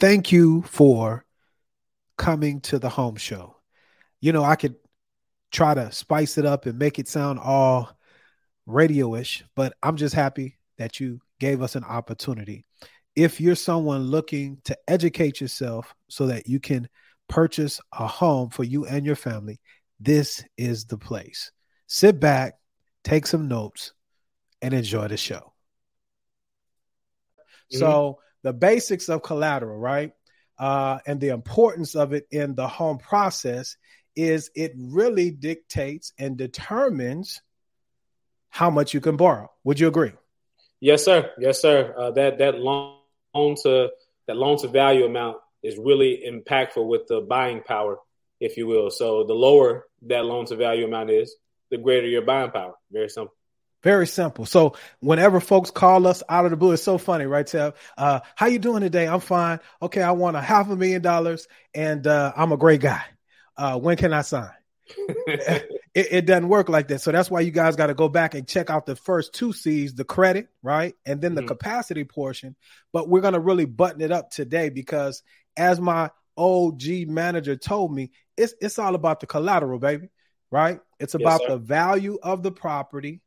thank 0.00 0.32
you 0.32 0.62
for 0.62 1.24
coming 2.16 2.60
to 2.62 2.78
the 2.78 2.88
home 2.88 3.16
show. 3.16 3.56
You 4.20 4.32
know, 4.32 4.42
I 4.42 4.56
could 4.56 4.76
try 5.52 5.74
to 5.74 5.92
spice 5.92 6.38
it 6.38 6.46
up 6.46 6.66
and 6.66 6.78
make 6.78 6.98
it 6.98 7.06
sound 7.06 7.38
all 7.38 7.96
radio-ish, 8.66 9.44
but 9.54 9.74
I'm 9.82 9.96
just 9.96 10.14
happy 10.14 10.56
that 10.78 11.00
you 11.00 11.20
gave 11.38 11.62
us 11.62 11.76
an 11.76 11.84
opportunity. 11.84 12.64
If 13.14 13.40
you're 13.40 13.54
someone 13.54 14.04
looking 14.04 14.58
to 14.64 14.76
educate 14.88 15.40
yourself 15.40 15.94
so 16.08 16.26
that 16.28 16.48
you 16.48 16.60
can 16.60 16.88
purchase 17.28 17.80
a 17.92 18.06
home 18.06 18.50
for 18.50 18.64
you 18.64 18.86
and 18.86 19.04
your 19.04 19.16
family, 19.16 19.60
this 19.98 20.42
is 20.56 20.86
the 20.86 20.98
place. 20.98 21.52
Sit 21.86 22.20
back, 22.20 22.54
take 23.04 23.26
some 23.26 23.48
notes, 23.48 23.92
and 24.62 24.72
enjoy 24.72 25.08
the 25.08 25.16
show. 25.16 25.52
Mm-hmm. 27.72 27.78
So, 27.78 28.20
the 28.42 28.52
basics 28.52 29.08
of 29.08 29.22
collateral, 29.22 29.78
right? 29.78 30.12
Uh, 30.58 30.98
and 31.06 31.20
the 31.20 31.30
importance 31.30 31.94
of 31.94 32.12
it 32.12 32.26
in 32.30 32.54
the 32.54 32.68
home 32.68 32.98
process 32.98 33.76
is 34.14 34.50
it 34.54 34.72
really 34.76 35.30
dictates 35.30 36.12
and 36.18 36.36
determines 36.36 37.40
how 38.48 38.70
much 38.70 38.92
you 38.92 39.00
can 39.00 39.16
borrow. 39.16 39.50
Would 39.64 39.80
you 39.80 39.88
agree? 39.88 40.12
Yes, 40.80 41.04
sir. 41.04 41.30
Yes, 41.38 41.60
sir. 41.60 41.94
Uh, 41.96 42.10
that 42.12 42.38
that 42.38 42.58
loan 42.58 42.96
to 43.62 43.90
that 44.26 44.36
loan 44.36 44.58
to 44.58 44.68
value 44.68 45.04
amount 45.04 45.38
is 45.62 45.78
really 45.78 46.22
impactful 46.26 46.86
with 46.86 47.06
the 47.06 47.20
buying 47.20 47.62
power, 47.62 47.98
if 48.40 48.56
you 48.56 48.66
will. 48.66 48.90
So 48.90 49.24
the 49.24 49.34
lower 49.34 49.86
that 50.02 50.24
loan 50.24 50.46
to 50.46 50.56
value 50.56 50.86
amount 50.86 51.10
is, 51.10 51.34
the 51.70 51.78
greater 51.78 52.06
your 52.06 52.22
buying 52.22 52.50
power. 52.50 52.74
Very 52.90 53.08
simple. 53.08 53.34
Very 53.82 54.06
simple. 54.06 54.44
So 54.44 54.76
whenever 55.00 55.40
folks 55.40 55.70
call 55.70 56.06
us 56.06 56.22
out 56.28 56.44
of 56.44 56.50
the 56.50 56.56
blue, 56.56 56.72
it's 56.72 56.82
so 56.82 56.98
funny, 56.98 57.24
right, 57.24 57.46
Tev? 57.46 57.74
Uh, 57.96 58.20
how 58.34 58.46
you 58.46 58.58
doing 58.58 58.82
today? 58.82 59.08
I'm 59.08 59.20
fine. 59.20 59.60
Okay, 59.80 60.02
I 60.02 60.12
want 60.12 60.36
a 60.36 60.40
half 60.42 60.68
a 60.68 60.76
million 60.76 61.00
dollars, 61.00 61.48
and 61.74 62.06
uh, 62.06 62.32
I'm 62.36 62.52
a 62.52 62.58
great 62.58 62.82
guy. 62.82 63.02
Uh, 63.56 63.78
when 63.78 63.96
can 63.96 64.12
I 64.12 64.22
sign? 64.22 64.50
it, 65.26 65.68
it, 65.94 66.26
doesn't 66.26 66.48
work 66.48 66.68
like 66.68 66.88
that. 66.88 67.00
So 67.00 67.12
that's 67.12 67.30
why 67.30 67.40
you 67.40 67.52
guys 67.52 67.76
got 67.76 67.86
to 67.86 67.94
go 67.94 68.08
back 68.08 68.34
and 68.34 68.46
check 68.46 68.70
out 68.70 68.86
the 68.86 68.96
first 68.96 69.32
two 69.32 69.52
C's, 69.52 69.94
the 69.94 70.04
credit, 70.04 70.48
right? 70.62 70.94
And 71.06 71.20
then 71.20 71.34
the 71.34 71.42
mm-hmm. 71.42 71.48
capacity 71.48 72.04
portion. 72.04 72.56
But 72.92 73.08
we're 73.08 73.20
going 73.20 73.34
to 73.34 73.40
really 73.40 73.66
button 73.66 74.00
it 74.00 74.10
up 74.10 74.30
today 74.30 74.68
because 74.68 75.22
as 75.56 75.80
my 75.80 76.10
OG 76.36 76.82
manager 77.06 77.56
told 77.56 77.94
me, 77.94 78.10
it's, 78.36 78.54
it's 78.60 78.78
all 78.78 78.94
about 78.94 79.20
the 79.20 79.26
collateral, 79.26 79.78
baby, 79.78 80.08
right? 80.50 80.80
It's 80.98 81.14
about 81.14 81.42
yes, 81.42 81.50
the 81.50 81.58
value 81.58 82.18
of 82.22 82.42
the 82.42 82.52
property 82.52 83.20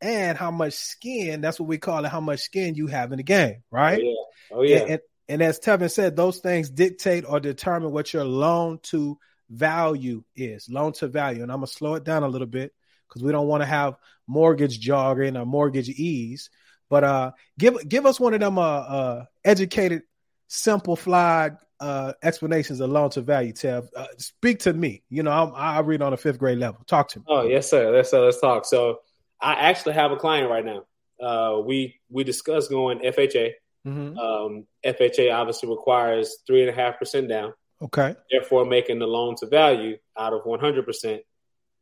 and 0.00 0.38
how 0.38 0.50
much 0.50 0.74
skin, 0.74 1.40
that's 1.40 1.58
what 1.58 1.68
we 1.68 1.78
call 1.78 2.04
it, 2.04 2.08
how 2.08 2.20
much 2.20 2.40
skin 2.40 2.74
you 2.74 2.86
have 2.86 3.12
in 3.12 3.18
the 3.18 3.22
game, 3.22 3.62
right? 3.70 4.00
Oh, 4.00 4.04
yeah. 4.04 4.56
Oh, 4.56 4.62
yeah. 4.62 4.76
And, 4.78 4.90
and, 4.90 5.00
and 5.28 5.42
as 5.42 5.58
Tevin 5.58 5.90
said, 5.90 6.16
those 6.16 6.38
things 6.38 6.70
dictate 6.70 7.24
or 7.28 7.40
determine 7.40 7.92
what 7.92 8.12
your 8.12 8.24
loan 8.24 8.78
to 8.84 9.18
value 9.50 10.24
is, 10.36 10.68
loan 10.70 10.92
to 10.92 11.08
value. 11.08 11.42
And 11.42 11.52
I'm 11.52 11.58
going 11.58 11.66
to 11.66 11.72
slow 11.72 11.94
it 11.94 12.04
down 12.04 12.22
a 12.22 12.28
little 12.28 12.46
bit 12.46 12.72
because 13.08 13.22
we 13.22 13.32
don't 13.32 13.48
want 13.48 13.62
to 13.62 13.66
have 13.66 13.96
mortgage 14.26 14.78
jargon 14.80 15.36
or 15.36 15.44
mortgage 15.44 15.88
ease. 15.88 16.50
But 16.90 17.04
uh, 17.04 17.32
give 17.58 17.86
give 17.86 18.06
us 18.06 18.18
one 18.18 18.32
of 18.32 18.40
them 18.40 18.58
uh, 18.58 18.62
uh, 18.62 19.24
educated, 19.44 20.02
simplified 20.46 21.58
uh, 21.80 22.14
explanations 22.22 22.80
of 22.80 22.90
loan 22.90 23.10
to 23.10 23.20
value. 23.20 23.52
Tev, 23.52 23.88
uh, 23.94 24.06
speak 24.16 24.60
to 24.60 24.72
me. 24.72 25.02
You 25.10 25.22
know, 25.22 25.30
I'm, 25.30 25.52
I 25.54 25.80
read 25.80 26.00
on 26.00 26.14
a 26.14 26.16
fifth 26.16 26.38
grade 26.38 26.58
level. 26.58 26.80
Talk 26.86 27.08
to 27.10 27.18
me. 27.18 27.24
Oh 27.28 27.42
yes, 27.42 27.68
sir. 27.68 27.92
Let's 27.94 28.12
uh, 28.14 28.20
let's 28.20 28.40
talk. 28.40 28.64
So 28.64 29.00
I 29.40 29.54
actually 29.54 29.94
have 29.94 30.12
a 30.12 30.16
client 30.16 30.50
right 30.50 30.64
now. 30.64 30.84
Uh, 31.20 31.60
we 31.60 32.00
we 32.10 32.24
discussed 32.24 32.70
going 32.70 33.00
FHA. 33.00 33.52
Mm-hmm. 33.86 34.18
Um, 34.18 34.66
FHA 34.84 35.32
obviously 35.34 35.68
requires 35.68 36.38
three 36.46 36.60
and 36.62 36.70
a 36.70 36.72
half 36.72 36.98
percent 36.98 37.28
down. 37.28 37.54
Okay. 37.80 38.16
Therefore, 38.30 38.64
making 38.64 38.98
the 38.98 39.06
loan 39.06 39.36
to 39.36 39.46
value 39.46 39.98
out 40.18 40.32
of 40.32 40.42
100%, 40.44 41.20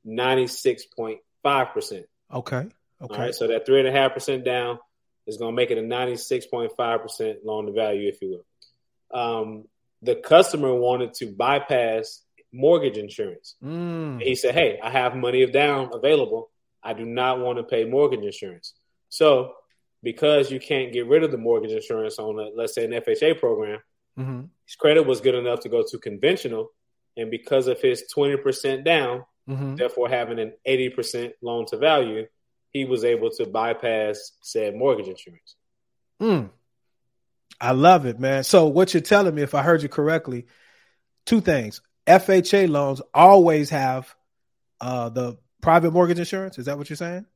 96.5%. 0.07 2.05
Okay. 2.35 2.57
Okay. 2.59 2.69
All 3.01 3.09
right. 3.09 3.35
So 3.35 3.47
that 3.49 3.67
three 3.67 3.79
and 3.79 3.89
a 3.89 3.93
half 3.93 4.13
percent 4.13 4.45
down 4.45 4.79
is 5.27 5.39
going 5.39 5.53
to 5.53 5.57
make 5.57 5.71
it 5.71 5.79
a 5.79 5.83
96.5% 5.83 7.37
loan 7.45 7.67
to 7.67 7.73
value, 7.73 8.09
if 8.09 8.21
you 8.21 8.43
will. 9.11 9.19
Um, 9.19 9.65
the 10.03 10.17
customer 10.17 10.75
wanted 10.75 11.15
to 11.15 11.27
bypass 11.27 12.23
mortgage 12.53 12.99
insurance. 12.99 13.57
Mm. 13.63 14.21
He 14.23 14.35
said, 14.35 14.55
Hey, 14.55 14.79
I 14.83 14.91
have 14.91 15.17
money 15.17 15.43
of 15.43 15.53
down 15.53 15.91
available. 15.93 16.51
I 16.87 16.93
do 16.93 17.05
not 17.05 17.41
want 17.41 17.59
to 17.59 17.65
pay 17.65 17.85
mortgage 17.85 18.25
insurance. 18.25 18.75
So, 19.09 19.55
because 20.03 20.51
you 20.51 20.61
can't 20.61 20.93
get 20.93 21.07
rid 21.07 21.25
of 21.25 21.33
the 21.33 21.39
mortgage 21.39 21.73
insurance 21.73 22.19
on, 22.19 22.39
a, 22.39 22.51
let's 22.55 22.75
say, 22.75 22.85
an 22.85 22.93
FHA 22.93 23.41
program, 23.41 23.81
mm-hmm. 24.19 24.43
his 24.65 24.77
credit 24.77 25.07
was 25.07 25.21
good 25.21 25.35
enough 25.35 25.61
to 25.61 25.69
go 25.69 25.85
to 25.89 25.99
conventional. 25.99 26.71
And 27.17 27.31
because 27.31 27.67
of 27.67 27.81
his 27.81 28.05
20% 28.17 28.85
down, 28.85 29.25
mm-hmm. 29.49 29.75
therefore 29.75 30.09
having 30.09 30.39
an 30.39 30.53
80% 30.67 31.33
loan 31.43 31.67
to 31.67 31.77
value, 31.77 32.27
he 32.71 32.85
was 32.85 33.05
able 33.05 33.31
to 33.31 33.47
bypass 33.47 34.33
said 34.43 34.77
mortgage 34.77 35.09
insurance. 35.09 35.57
Mm. 36.21 36.51
I 37.61 37.73
love 37.73 38.07
it, 38.07 38.21
man. 38.21 38.45
So, 38.45 38.67
what 38.67 38.93
you're 38.93 39.01
telling 39.01 39.35
me, 39.35 39.43
if 39.43 39.55
I 39.55 39.63
heard 39.63 39.83
you 39.83 39.89
correctly, 39.89 40.47
two 41.25 41.41
things. 41.41 41.81
FHA 42.07 42.69
loans 42.69 43.03
always 43.13 43.71
have 43.71 44.15
uh, 44.81 45.09
the 45.09 45.39
private 45.61 45.93
mortgage 45.93 46.19
insurance. 46.19 46.59
Is 46.59 46.67
that 46.67 46.79
what 46.79 46.89
you're 46.89 46.97
saying? 46.97 47.27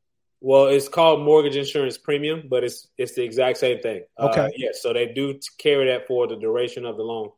Well, 0.40 0.66
it's 0.66 0.88
called 0.88 1.20
mortgage 1.22 1.56
insurance 1.56 1.98
premium, 1.98 2.44
but 2.48 2.64
it's 2.64 2.88
it's 2.96 3.12
the 3.12 3.22
exact 3.22 3.58
same 3.58 3.80
thing. 3.80 4.04
Uh, 4.18 4.28
okay. 4.28 4.40
Uh, 4.40 4.50
yeah, 4.56 4.70
so 4.72 4.92
they 4.92 5.06
do 5.12 5.38
carry 5.58 5.88
that 5.88 6.06
for 6.06 6.26
the 6.26 6.36
duration 6.36 6.86
of 6.86 6.96
the 6.96 7.02
loan. 7.02 7.30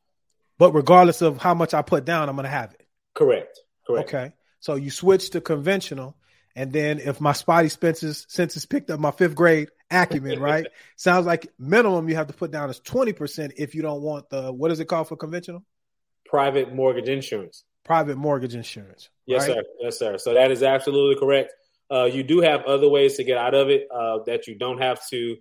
But 0.58 0.72
regardless 0.72 1.22
of 1.22 1.38
how 1.38 1.54
much 1.54 1.74
I 1.74 1.82
put 1.82 2.04
down, 2.04 2.28
I'm 2.28 2.36
going 2.36 2.44
to 2.44 2.50
have 2.50 2.72
it. 2.74 2.86
Correct. 3.14 3.58
Correct. 3.86 4.08
Okay. 4.08 4.32
So 4.60 4.76
you 4.76 4.90
switch 4.90 5.30
to 5.30 5.40
conventional, 5.40 6.16
and 6.54 6.72
then 6.72 7.00
if 7.00 7.20
my 7.20 7.32
spotty 7.32 7.68
senses 7.68 8.24
senses 8.28 8.66
picked 8.66 8.88
up 8.90 9.00
my 9.00 9.10
fifth 9.10 9.34
grade 9.34 9.70
acumen, 9.90 10.38
right? 10.40 10.68
Sounds 10.94 11.26
like 11.26 11.48
minimum 11.58 12.08
you 12.08 12.14
have 12.14 12.28
to 12.28 12.34
put 12.34 12.52
down 12.52 12.70
is 12.70 12.78
twenty 12.78 13.12
percent 13.12 13.54
if 13.56 13.74
you 13.74 13.82
don't 13.82 14.02
want 14.02 14.30
the 14.30 14.52
what 14.52 14.70
is 14.70 14.78
it 14.78 14.84
called 14.84 15.08
for 15.08 15.16
conventional? 15.16 15.64
Private 16.24 16.72
mortgage 16.72 17.08
insurance 17.08 17.64
private 17.84 18.16
mortgage 18.16 18.54
insurance. 18.54 19.08
Yes, 19.26 19.48
right? 19.48 19.56
sir. 19.56 19.62
Yes, 19.80 19.98
sir. 19.98 20.18
So 20.18 20.34
that 20.34 20.50
is 20.50 20.62
absolutely 20.62 21.16
correct. 21.16 21.52
Uh, 21.90 22.04
you 22.04 22.22
do 22.22 22.40
have 22.40 22.64
other 22.64 22.88
ways 22.88 23.16
to 23.16 23.24
get 23.24 23.36
out 23.36 23.54
of 23.54 23.68
it 23.68 23.86
uh, 23.94 24.20
that 24.26 24.46
you 24.46 24.54
don't 24.56 24.78
have 24.78 25.00
to 25.08 25.36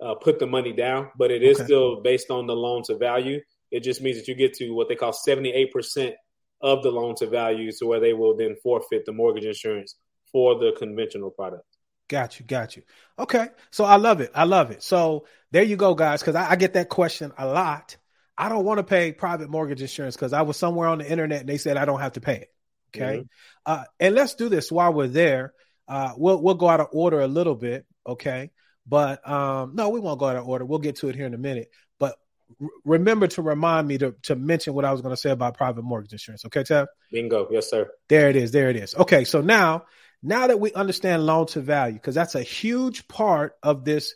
uh, 0.00 0.14
put 0.14 0.38
the 0.38 0.46
money 0.46 0.72
down, 0.72 1.10
but 1.16 1.30
it 1.30 1.42
is 1.42 1.58
okay. 1.58 1.64
still 1.64 2.00
based 2.00 2.30
on 2.30 2.46
the 2.46 2.54
loan 2.54 2.82
to 2.84 2.96
value. 2.96 3.40
It 3.70 3.80
just 3.80 4.00
means 4.00 4.16
that 4.18 4.28
you 4.28 4.34
get 4.34 4.54
to 4.54 4.70
what 4.70 4.88
they 4.88 4.94
call 4.94 5.12
78% 5.12 6.12
of 6.60 6.82
the 6.82 6.90
loan 6.90 7.14
to 7.16 7.26
value 7.26 7.72
to 7.72 7.86
where 7.86 8.00
they 8.00 8.12
will 8.12 8.36
then 8.36 8.56
forfeit 8.62 9.04
the 9.06 9.12
mortgage 9.12 9.44
insurance 9.44 9.96
for 10.30 10.58
the 10.58 10.72
conventional 10.78 11.30
product. 11.30 11.64
Got 12.08 12.40
you, 12.40 12.46
got 12.46 12.76
you. 12.76 12.82
Okay, 13.18 13.48
so 13.70 13.84
I 13.84 13.96
love 13.96 14.20
it. 14.20 14.30
I 14.34 14.44
love 14.44 14.70
it. 14.70 14.82
So 14.82 15.26
there 15.52 15.62
you 15.62 15.76
go, 15.76 15.94
guys, 15.94 16.20
because 16.20 16.34
I, 16.34 16.50
I, 16.50 16.56
get 16.56 16.74
that 16.74 16.88
question 16.88 17.32
a 17.38 17.46
lot. 17.46 17.96
I 18.40 18.48
don't 18.48 18.64
want 18.64 18.78
to 18.78 18.84
pay 18.84 19.12
private 19.12 19.50
mortgage 19.50 19.82
insurance 19.82 20.16
because 20.16 20.32
I 20.32 20.42
was 20.42 20.56
somewhere 20.56 20.88
on 20.88 20.98
the 20.98 21.10
internet 21.10 21.40
and 21.40 21.48
they 21.48 21.58
said 21.58 21.76
I 21.76 21.84
don't 21.84 22.00
have 22.00 22.12
to 22.12 22.22
pay 22.22 22.36
it. 22.36 22.48
Okay. 22.96 23.18
Mm-hmm. 23.18 23.22
Uh, 23.66 23.84
and 24.00 24.14
let's 24.14 24.34
do 24.34 24.48
this 24.48 24.72
while 24.72 24.94
we're 24.94 25.08
there. 25.08 25.52
Uh, 25.86 26.14
we'll 26.16 26.40
we'll 26.42 26.54
go 26.54 26.66
out 26.66 26.80
of 26.80 26.88
order 26.92 27.20
a 27.20 27.28
little 27.28 27.54
bit, 27.54 27.84
okay? 28.06 28.50
But 28.86 29.28
um, 29.28 29.74
no, 29.74 29.90
we 29.90 30.00
won't 30.00 30.18
go 30.18 30.26
out 30.26 30.36
of 30.36 30.48
order. 30.48 30.64
We'll 30.64 30.78
get 30.78 30.96
to 30.96 31.08
it 31.08 31.16
here 31.16 31.26
in 31.26 31.34
a 31.34 31.38
minute. 31.38 31.70
But 31.98 32.16
r- 32.60 32.68
remember 32.84 33.26
to 33.26 33.42
remind 33.42 33.86
me 33.86 33.98
to 33.98 34.14
to 34.22 34.36
mention 34.36 34.72
what 34.72 34.86
I 34.86 34.92
was 34.92 35.02
going 35.02 35.14
to 35.14 35.20
say 35.20 35.30
about 35.30 35.58
private 35.58 35.82
mortgage 35.82 36.12
insurance. 36.12 36.46
Okay, 36.46 36.62
Tev? 36.62 36.86
Bingo. 37.12 37.46
Yes, 37.50 37.68
sir. 37.68 37.90
There 38.08 38.30
it 38.30 38.36
is. 38.36 38.52
There 38.52 38.70
it 38.70 38.76
is. 38.76 38.94
Okay, 38.94 39.24
so 39.24 39.42
now 39.42 39.84
now 40.22 40.46
that 40.46 40.58
we 40.58 40.72
understand 40.72 41.26
loan 41.26 41.46
to 41.48 41.60
value, 41.60 41.94
because 41.94 42.14
that's 42.14 42.36
a 42.36 42.42
huge 42.42 43.06
part 43.06 43.52
of 43.62 43.84
this 43.84 44.14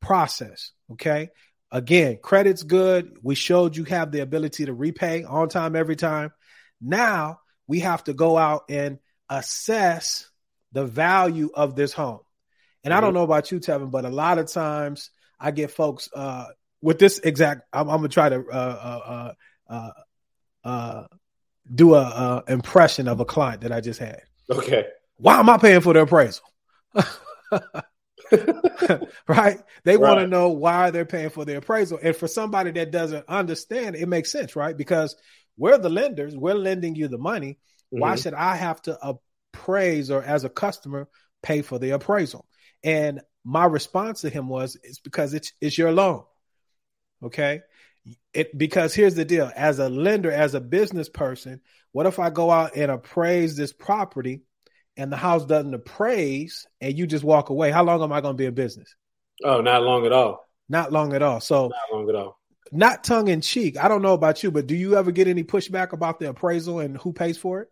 process. 0.00 0.70
Okay, 0.92 1.30
Again, 1.72 2.18
credit's 2.22 2.62
good. 2.62 3.18
We 3.22 3.34
showed 3.34 3.76
you 3.76 3.84
have 3.84 4.12
the 4.12 4.20
ability 4.20 4.66
to 4.66 4.72
repay 4.72 5.24
on 5.24 5.48
time 5.48 5.74
every 5.74 5.96
time. 5.96 6.32
Now 6.80 7.40
we 7.66 7.80
have 7.80 8.04
to 8.04 8.14
go 8.14 8.38
out 8.38 8.64
and 8.68 8.98
assess 9.28 10.28
the 10.72 10.84
value 10.84 11.50
of 11.52 11.74
this 11.74 11.92
home. 11.92 12.20
And 12.84 12.92
mm-hmm. 12.92 12.98
I 12.98 13.00
don't 13.00 13.14
know 13.14 13.24
about 13.24 13.50
you, 13.50 13.58
Tevin, 13.58 13.90
but 13.90 14.04
a 14.04 14.10
lot 14.10 14.38
of 14.38 14.46
times 14.46 15.10
I 15.40 15.50
get 15.50 15.70
folks 15.70 16.08
uh, 16.14 16.46
with 16.80 16.98
this 16.98 17.18
exact. 17.18 17.62
I'm, 17.72 17.88
I'm 17.88 17.98
gonna 17.98 18.08
try 18.08 18.28
to 18.28 18.44
uh, 18.48 19.32
uh, 19.68 19.72
uh, 19.72 19.90
uh 20.64 21.06
do 21.74 21.94
a 21.94 22.44
impression 22.46 23.08
of 23.08 23.18
a 23.18 23.24
client 23.24 23.62
that 23.62 23.72
I 23.72 23.80
just 23.80 23.98
had. 23.98 24.22
Okay. 24.48 24.86
Why 25.16 25.40
am 25.40 25.50
I 25.50 25.58
paying 25.58 25.80
for 25.80 25.94
the 25.94 26.02
appraisal? 26.02 26.44
right? 29.28 29.60
They 29.84 29.96
right. 29.96 30.00
want 30.00 30.20
to 30.20 30.26
know 30.26 30.50
why 30.50 30.90
they're 30.90 31.04
paying 31.04 31.30
for 31.30 31.44
the 31.44 31.56
appraisal. 31.56 31.98
And 32.02 32.16
for 32.16 32.28
somebody 32.28 32.70
that 32.72 32.90
doesn't 32.90 33.28
understand, 33.28 33.96
it 33.96 34.08
makes 34.08 34.32
sense, 34.32 34.56
right? 34.56 34.76
Because 34.76 35.16
we're 35.56 35.78
the 35.78 35.88
lenders, 35.88 36.36
we're 36.36 36.54
lending 36.54 36.94
you 36.94 37.08
the 37.08 37.18
money. 37.18 37.58
Mm-hmm. 37.92 38.00
Why 38.00 38.16
should 38.16 38.34
I 38.34 38.56
have 38.56 38.82
to 38.82 38.98
appraise 39.54 40.10
or 40.10 40.22
as 40.22 40.44
a 40.44 40.50
customer 40.50 41.08
pay 41.42 41.62
for 41.62 41.78
the 41.78 41.90
appraisal? 41.90 42.46
And 42.84 43.20
my 43.44 43.64
response 43.64 44.22
to 44.22 44.30
him 44.30 44.48
was, 44.48 44.76
it's 44.82 44.98
because 44.98 45.34
it's 45.34 45.52
it's 45.60 45.78
your 45.78 45.92
loan. 45.92 46.24
Okay. 47.22 47.62
it 48.34 48.56
because 48.56 48.94
here's 48.94 49.14
the 49.14 49.24
deal: 49.24 49.50
as 49.56 49.78
a 49.78 49.88
lender, 49.88 50.30
as 50.30 50.54
a 50.54 50.60
business 50.60 51.08
person, 51.08 51.60
what 51.92 52.06
if 52.06 52.18
I 52.18 52.30
go 52.30 52.50
out 52.50 52.76
and 52.76 52.90
appraise 52.90 53.56
this 53.56 53.72
property, 53.72 54.42
and 54.96 55.12
the 55.12 55.16
house 55.16 55.44
doesn't 55.44 55.74
appraise, 55.74 56.66
and 56.80 56.96
you 56.96 57.06
just 57.06 57.24
walk 57.24 57.50
away? 57.50 57.70
How 57.70 57.84
long 57.84 58.02
am 58.02 58.12
I 58.12 58.20
going 58.20 58.34
to 58.34 58.38
be 58.38 58.46
in 58.46 58.54
business? 58.54 58.94
Oh, 59.44 59.60
not 59.60 59.82
long 59.82 60.06
at 60.06 60.12
all. 60.12 60.46
Not 60.68 60.92
long 60.92 61.12
at 61.14 61.22
all. 61.22 61.40
So 61.40 61.68
not 61.68 61.96
long 61.96 62.08
at 62.08 62.14
all. 62.14 62.38
Not 62.72 63.04
tongue 63.04 63.28
in 63.28 63.40
cheek. 63.40 63.78
I 63.78 63.86
don't 63.88 64.02
know 64.02 64.14
about 64.14 64.42
you, 64.42 64.50
but 64.50 64.66
do 64.66 64.74
you 64.74 64.96
ever 64.96 65.12
get 65.12 65.28
any 65.28 65.44
pushback 65.44 65.92
about 65.92 66.18
the 66.18 66.30
appraisal 66.30 66.80
and 66.80 66.96
who 66.96 67.12
pays 67.12 67.38
for 67.38 67.60
it? 67.62 67.68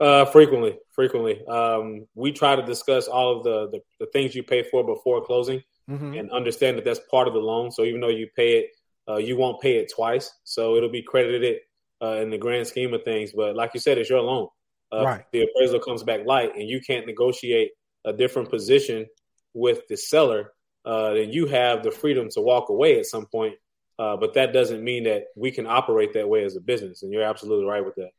Uh, 0.00 0.24
frequently, 0.26 0.76
frequently. 0.90 1.44
Um, 1.46 2.06
we 2.14 2.32
try 2.32 2.56
to 2.56 2.62
discuss 2.62 3.06
all 3.06 3.38
of 3.38 3.44
the, 3.44 3.70
the, 3.70 3.80
the 4.00 4.06
things 4.12 4.34
you 4.34 4.42
pay 4.42 4.62
for 4.62 4.84
before 4.84 5.24
closing 5.24 5.62
mm-hmm. 5.88 6.14
and 6.14 6.30
understand 6.30 6.76
that 6.76 6.84
that's 6.84 7.00
part 7.10 7.28
of 7.28 7.34
the 7.34 7.40
loan. 7.40 7.70
So 7.70 7.84
even 7.84 8.00
though 8.00 8.08
you 8.08 8.28
pay 8.36 8.58
it, 8.58 8.70
uh, 9.08 9.16
you 9.16 9.36
won't 9.36 9.62
pay 9.62 9.76
it 9.76 9.92
twice. 9.94 10.32
So 10.42 10.76
it'll 10.76 10.90
be 10.90 11.02
credited 11.02 11.60
uh, 12.02 12.16
in 12.16 12.30
the 12.30 12.38
grand 12.38 12.66
scheme 12.66 12.92
of 12.92 13.02
things. 13.04 13.32
But 13.32 13.54
like 13.54 13.72
you 13.72 13.80
said, 13.80 13.96
it's 13.96 14.10
your 14.10 14.20
loan. 14.20 14.48
Uh, 14.94 15.04
right. 15.04 15.24
The 15.32 15.42
appraisal 15.42 15.80
comes 15.80 16.02
back 16.02 16.26
light 16.26 16.54
and 16.54 16.68
you 16.68 16.80
can't 16.80 17.06
negotiate 17.06 17.70
a 18.04 18.12
different 18.12 18.50
position 18.50 19.06
with 19.52 19.86
the 19.88 19.96
seller. 19.96 20.52
Uh, 20.84 21.14
then 21.14 21.32
you 21.32 21.46
have 21.46 21.82
the 21.82 21.90
freedom 21.90 22.28
to 22.30 22.40
walk 22.40 22.68
away 22.68 22.98
at 22.98 23.06
some 23.06 23.26
point. 23.26 23.54
Uh, 23.98 24.16
but 24.16 24.34
that 24.34 24.52
doesn't 24.52 24.82
mean 24.82 25.04
that 25.04 25.24
we 25.36 25.50
can 25.50 25.66
operate 25.66 26.12
that 26.14 26.28
way 26.28 26.44
as 26.44 26.56
a 26.56 26.60
business. 26.60 27.02
And 27.02 27.12
you're 27.12 27.22
absolutely 27.22 27.64
right 27.64 27.84
with 27.84 27.94
that 27.96 28.10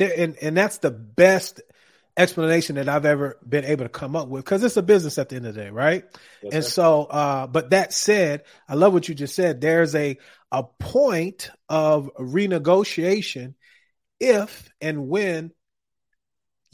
and 0.00 0.36
and 0.40 0.56
that's 0.56 0.78
the 0.78 0.90
best 0.90 1.60
explanation 2.16 2.76
that 2.76 2.88
I've 2.88 3.06
ever 3.06 3.38
been 3.46 3.64
able 3.64 3.84
to 3.84 3.88
come 3.88 4.14
up 4.14 4.28
with 4.28 4.44
because 4.44 4.62
it's 4.62 4.76
a 4.76 4.82
business 4.82 5.18
at 5.18 5.28
the 5.28 5.36
end 5.36 5.46
of 5.46 5.54
the 5.54 5.62
day, 5.62 5.70
right? 5.70 6.04
Yes, 6.42 6.54
and 6.54 6.64
so, 6.64 7.04
uh, 7.04 7.46
but 7.48 7.70
that 7.70 7.92
said, 7.92 8.44
I 8.68 8.74
love 8.74 8.92
what 8.92 9.08
you 9.08 9.14
just 9.14 9.34
said. 9.34 9.60
There's 9.60 9.94
a 9.94 10.18
a 10.52 10.64
point 10.64 11.50
of 11.68 12.10
renegotiation 12.18 13.54
if 14.20 14.70
and 14.80 15.08
when 15.08 15.52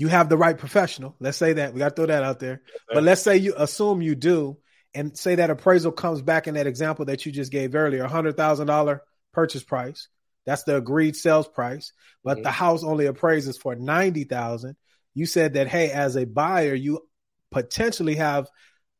you 0.00 0.08
have 0.08 0.30
the 0.30 0.38
right 0.38 0.56
professional. 0.56 1.14
Let's 1.20 1.36
say 1.36 1.52
that 1.52 1.74
we 1.74 1.78
got 1.78 1.90
to 1.90 1.94
throw 1.94 2.06
that 2.06 2.24
out 2.24 2.40
there. 2.40 2.62
But 2.90 3.02
let's 3.02 3.20
say 3.20 3.36
you 3.36 3.52
assume 3.54 4.00
you 4.00 4.14
do, 4.14 4.56
and 4.94 5.16
say 5.16 5.34
that 5.34 5.50
appraisal 5.50 5.92
comes 5.92 6.22
back 6.22 6.48
in 6.48 6.54
that 6.54 6.66
example 6.66 7.04
that 7.04 7.26
you 7.26 7.32
just 7.32 7.52
gave 7.52 7.74
earlier, 7.74 8.02
a 8.02 8.08
hundred 8.08 8.36
thousand 8.36 8.66
dollar 8.66 9.02
purchase 9.34 9.62
price. 9.62 10.08
That's 10.46 10.64
the 10.64 10.76
agreed 10.76 11.16
sales 11.16 11.46
price, 11.46 11.92
but 12.24 12.38
mm-hmm. 12.38 12.44
the 12.44 12.50
house 12.50 12.82
only 12.82 13.06
appraises 13.06 13.58
for 13.58 13.74
90,000. 13.76 14.74
You 15.12 15.26
said 15.26 15.52
that 15.54 15.68
hey 15.68 15.90
as 15.90 16.16
a 16.16 16.24
buyer 16.24 16.74
you 16.74 17.06
potentially 17.50 18.14
have 18.14 18.48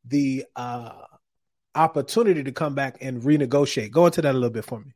the 0.05 0.45
uh, 0.55 0.91
opportunity 1.73 2.43
to 2.43 2.51
come 2.51 2.75
back 2.75 2.97
and 3.01 3.23
renegotiate. 3.23 3.89
Go 3.89 4.05
into 4.05 4.21
that 4.21 4.31
a 4.31 4.37
little 4.37 4.51
bit 4.51 4.65
for 4.65 4.79
me. 4.79 4.93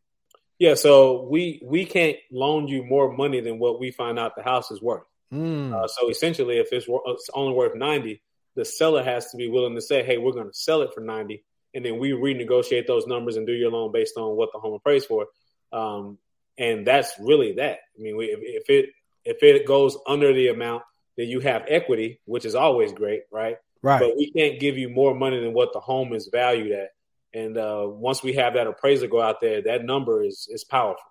Yeah, 0.59 0.75
so 0.75 1.23
we 1.23 1.61
we 1.65 1.85
can't 1.85 2.17
loan 2.31 2.67
you 2.67 2.83
more 2.83 3.11
money 3.11 3.41
than 3.41 3.57
what 3.57 3.79
we 3.79 3.89
find 3.89 4.19
out 4.19 4.35
the 4.35 4.43
house 4.43 4.69
is 4.69 4.81
worth. 4.81 5.03
Mm. 5.33 5.73
Uh, 5.73 5.87
so 5.87 6.09
essentially, 6.09 6.57
if 6.57 6.67
it's, 6.71 6.85
it's, 6.87 7.29
only 7.33 7.53
worth 7.53 7.75
ninety, 7.75 8.21
the 8.55 8.65
seller 8.65 9.03
has 9.03 9.31
to 9.31 9.37
be 9.37 9.49
willing 9.49 9.75
to 9.75 9.81
say, 9.81 10.03
"Hey, 10.03 10.17
we're 10.17 10.33
going 10.33 10.47
to 10.51 10.57
sell 10.57 10.81
it 10.81 10.93
for 10.93 11.01
90 11.01 11.43
and 11.73 11.83
then 11.83 11.99
we 11.99 12.11
renegotiate 12.11 12.87
those 12.87 13.05
numbers 13.05 13.35
and 13.35 13.45
do 13.45 13.51
your 13.51 13.69
loan 13.69 13.91
based 13.91 14.15
on 14.17 14.35
what 14.37 14.49
the 14.53 14.59
home 14.59 14.73
appraised 14.73 15.07
for." 15.07 15.27
Um, 15.73 16.17
and 16.57 16.87
that's 16.87 17.13
really 17.19 17.53
that. 17.53 17.79
I 17.97 18.01
mean, 18.01 18.15
we, 18.15 18.25
if, 18.25 18.39
if 18.41 18.69
it 18.69 18.89
if 19.25 19.43
it 19.43 19.67
goes 19.67 19.97
under 20.07 20.33
the 20.33 20.49
amount, 20.49 20.83
then 21.17 21.27
you 21.27 21.39
have 21.41 21.65
equity, 21.67 22.21
which 22.25 22.45
is 22.45 22.55
always 22.55 22.93
great, 22.93 23.23
right? 23.31 23.57
Right. 23.81 23.99
But 23.99 24.15
we 24.15 24.31
can't 24.31 24.59
give 24.59 24.77
you 24.77 24.89
more 24.89 25.13
money 25.13 25.39
than 25.39 25.53
what 25.53 25.73
the 25.73 25.79
home 25.79 26.13
is 26.13 26.29
valued 26.31 26.71
at. 26.71 26.89
And 27.33 27.57
uh, 27.57 27.85
once 27.87 28.23
we 28.23 28.33
have 28.33 28.53
that 28.53 28.67
appraiser 28.67 29.07
go 29.07 29.21
out 29.21 29.41
there, 29.41 29.61
that 29.63 29.83
number 29.83 30.23
is 30.23 30.47
is 30.49 30.63
powerful. 30.63 31.03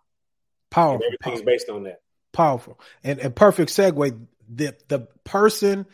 Powerful. 0.70 0.94
And 0.94 1.04
everything's 1.04 1.42
powerful. 1.42 1.52
based 1.52 1.68
on 1.68 1.82
that. 1.84 2.00
Powerful. 2.34 2.78
And 3.02 3.18
and 3.18 3.34
perfect 3.34 3.70
segue. 3.70 4.26
The 4.54 4.74
the 4.88 5.08
person, 5.24 5.86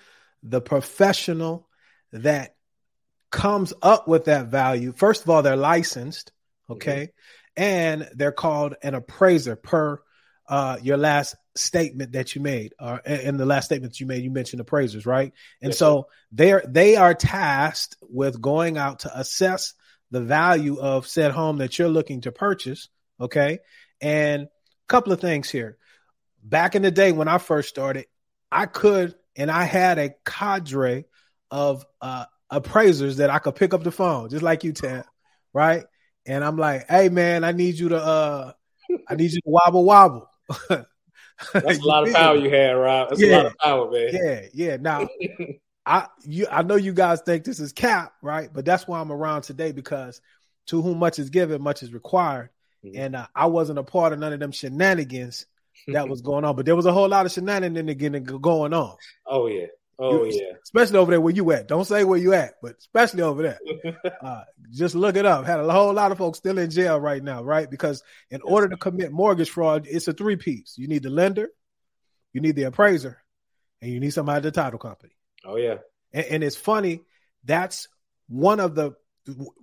the 0.43 0.61
professional 0.61 1.69
that 2.13 2.57
comes 3.31 3.73
up 3.81 4.09
with 4.09 4.25
that 4.25 4.47
value. 4.47 4.93
First 4.93 5.23
of 5.23 5.31
all, 5.31 5.43
they're 5.43 5.57
licensed. 5.57 6.33
Okay. 6.69 7.03
Mm-hmm 7.03 7.21
and 7.57 8.09
they're 8.15 8.33
called 8.33 8.75
an 8.83 8.95
appraiser 8.95 9.57
per 9.57 10.01
uh, 10.49 10.79
your 10.83 10.97
last 10.97 11.37
statement 11.55 12.13
that 12.13 12.35
you 12.35 12.41
made, 12.41 12.75
or 12.81 13.01
uh, 13.07 13.13
in 13.13 13.37
the 13.37 13.47
last 13.47 13.67
statement 13.67 14.01
you 14.01 14.07
made, 14.07 14.25
you 14.25 14.31
mentioned 14.31 14.61
appraisers, 14.61 15.07
right? 15.07 15.33
And 15.61 15.71
yes, 15.71 15.79
so 15.79 16.09
they're 16.33 16.65
they 16.67 16.97
are 16.97 17.15
tasked 17.15 17.97
with 18.01 18.41
going 18.41 18.79
out 18.79 19.01
to 19.01 19.19
assess 19.19 19.75
the 20.11 20.21
value 20.21 20.81
of 20.81 21.07
said 21.07 21.31
home 21.31 21.59
that 21.59 21.79
you're 21.79 21.89
looking 21.89 22.23
to 22.23 22.33
purchase. 22.33 22.89
Okay, 23.21 23.59
and 24.01 24.45
a 24.45 24.49
couple 24.89 25.13
of 25.13 25.21
things 25.21 25.51
here. 25.51 25.77
Back 26.43 26.75
in 26.75 26.83
the 26.83 26.91
day 26.91 27.13
when 27.13 27.29
I 27.29 27.39
first 27.39 27.69
started, 27.69 28.07
I 28.51 28.67
could 28.67 29.15
and 29.37 29.51
I 29.51 29.65
had 29.65 29.99
a 29.99 30.15
cadre 30.25 31.05
of 31.51 31.85
uh, 32.01 32.25
appraisers 32.49 33.19
that 33.19 33.31
I 33.31 33.39
could 33.39 33.55
pick 33.55 33.75
up 33.75 33.83
the 33.83 33.93
phone, 33.93 34.31
just 34.31 34.43
like 34.43 34.65
you, 34.65 34.73
Tev, 34.73 35.05
right? 35.53 35.85
and 36.27 36.45
I'm 36.45 36.57
like, 36.57 36.89
"Hey, 36.89 37.09
man, 37.09 37.45
I 37.45 37.53
need 37.53 37.79
you 37.79 37.91
to, 37.91 38.03
uh, 38.03 38.53
I 39.09 39.15
need 39.15 39.33
you 39.33 39.41
to 39.41 39.49
wobble 39.49 39.85
wobble." 39.85 40.29
That's 40.69 41.79
a 41.79 41.87
lot 41.87 42.07
of 42.07 42.15
power 42.15 42.37
you 42.37 42.51
had, 42.51 42.73
Rob. 42.73 43.09
That's 43.09 43.21
yeah, 43.21 43.29
a 43.29 43.37
lot 43.37 43.47
of 43.47 43.59
power, 43.59 43.91
man. 43.91 44.09
Yeah, 44.13 44.41
yeah. 44.53 44.77
Now, 44.77 45.09
I 45.87 46.07
you 46.23 46.47
I 46.51 46.63
know 46.63 46.77
you 46.77 46.93
guys 46.93 47.23
think 47.23 47.45
this 47.45 47.61
is 47.61 47.73
cap, 47.73 48.13
right? 48.23 48.51
But 48.53 48.65
that's 48.65 48.87
why 48.87 49.01
I'm 49.01 49.11
around 49.11 49.43
today 49.43 49.73
because 49.73 50.21
to 50.67 50.83
whom 50.83 50.99
much 50.99 51.19
is 51.19 51.31
given, 51.31 51.63
much 51.63 51.83
is 51.83 51.93
required. 51.93 52.51
Mm-hmm. 52.85 53.01
And 53.01 53.17
uh, 53.17 53.27
I 53.35 53.47
wasn't 53.47 53.79
a 53.79 53.83
part 53.83 54.13
of 54.13 54.19
none 54.19 54.33
of 54.33 54.41
them 54.41 54.53
shenanigans 54.53 55.47
that 55.89 56.09
was 56.09 56.21
going 56.21 56.45
on, 56.45 56.57
but 56.57 56.67
there 56.67 56.77
was 56.77 56.87
a 56.87 56.93
whole 56.93 57.09
lot 57.09 57.27
of 57.27 57.33
shenanigans 57.33 58.31
going 58.41 58.73
on. 58.73 58.97
Oh 59.27 59.47
yeah. 59.47 59.67
Oh 60.03 60.25
yeah, 60.25 60.53
especially 60.63 60.97
over 60.97 61.11
there 61.11 61.21
where 61.21 61.35
you 61.35 61.53
at. 61.53 61.69
Don't 61.69 61.85
say 61.85 62.05
where 62.05 62.19
you 62.19 62.33
at, 62.33 62.55
but 62.63 62.77
especially 62.79 63.21
over 63.21 63.43
there. 63.43 63.59
uh, 64.23 64.45
just 64.71 64.95
look 64.95 65.15
it 65.15 65.27
up. 65.27 65.45
Had 65.45 65.61
a 65.61 65.71
whole 65.71 65.93
lot 65.93 66.11
of 66.11 66.17
folks 66.17 66.39
still 66.39 66.57
in 66.57 66.71
jail 66.71 66.99
right 66.99 67.23
now, 67.23 67.45
right? 67.45 67.71
Because 67.71 68.03
in 68.31 68.41
order 68.41 68.67
to 68.69 68.79
commit 68.79 69.13
mortgage 69.13 69.51
fraud, 69.51 69.87
it's 69.87 70.09
a 70.09 70.15
three 70.15 70.37
piece. 70.37 70.77
You 70.79 70.89
need 70.89 71.03
the 71.03 71.11
lender, 71.11 71.51
you 72.33 72.41
need 72.41 72.57
the 72.57 72.63
appraiser, 72.63 73.23
and 73.83 73.93
you 73.93 74.01
need 74.01 74.15
somebody 74.15 74.39
at 74.39 74.43
the 74.43 74.51
title 74.53 74.79
company. 74.79 75.13
Oh 75.45 75.57
yeah, 75.57 75.77
and, 76.15 76.25
and 76.25 76.45
it's 76.45 76.57
funny. 76.57 77.03
That's 77.45 77.87
one 78.27 78.59
of 78.59 78.75
the 78.75 78.93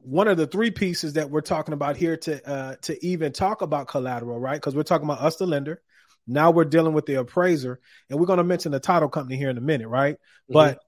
one 0.04 0.28
of 0.28 0.38
the 0.38 0.46
three 0.46 0.70
pieces 0.70 1.14
that 1.14 1.32
we're 1.32 1.42
talking 1.42 1.74
about 1.74 1.98
here 1.98 2.16
to 2.16 2.48
uh, 2.48 2.76
to 2.84 3.04
even 3.04 3.32
talk 3.32 3.64
about 3.64 3.88
collateral, 3.88 4.40
right? 4.40 4.56
Because 4.62 4.76
we're 4.76 4.84
talking 4.84 5.06
about 5.08 5.22
us, 5.22 5.38
the 5.38 5.48
lender, 5.48 5.82
now 6.28 6.52
we're 6.52 6.66
dealing 6.66 6.94
with 6.94 7.06
the 7.06 7.16
appraiser, 7.16 7.80
and 8.10 8.20
we're 8.20 8.26
going 8.26 8.38
to 8.38 8.44
mention 8.44 8.72
the 8.72 8.80
title 8.80 9.10
company 9.10 9.38
here 9.38 9.50
in 9.50 9.58
a 9.58 9.62
minute, 9.62 9.88
right? 9.88 10.16
Mm-hmm. 10.16 10.54
But 10.54 10.80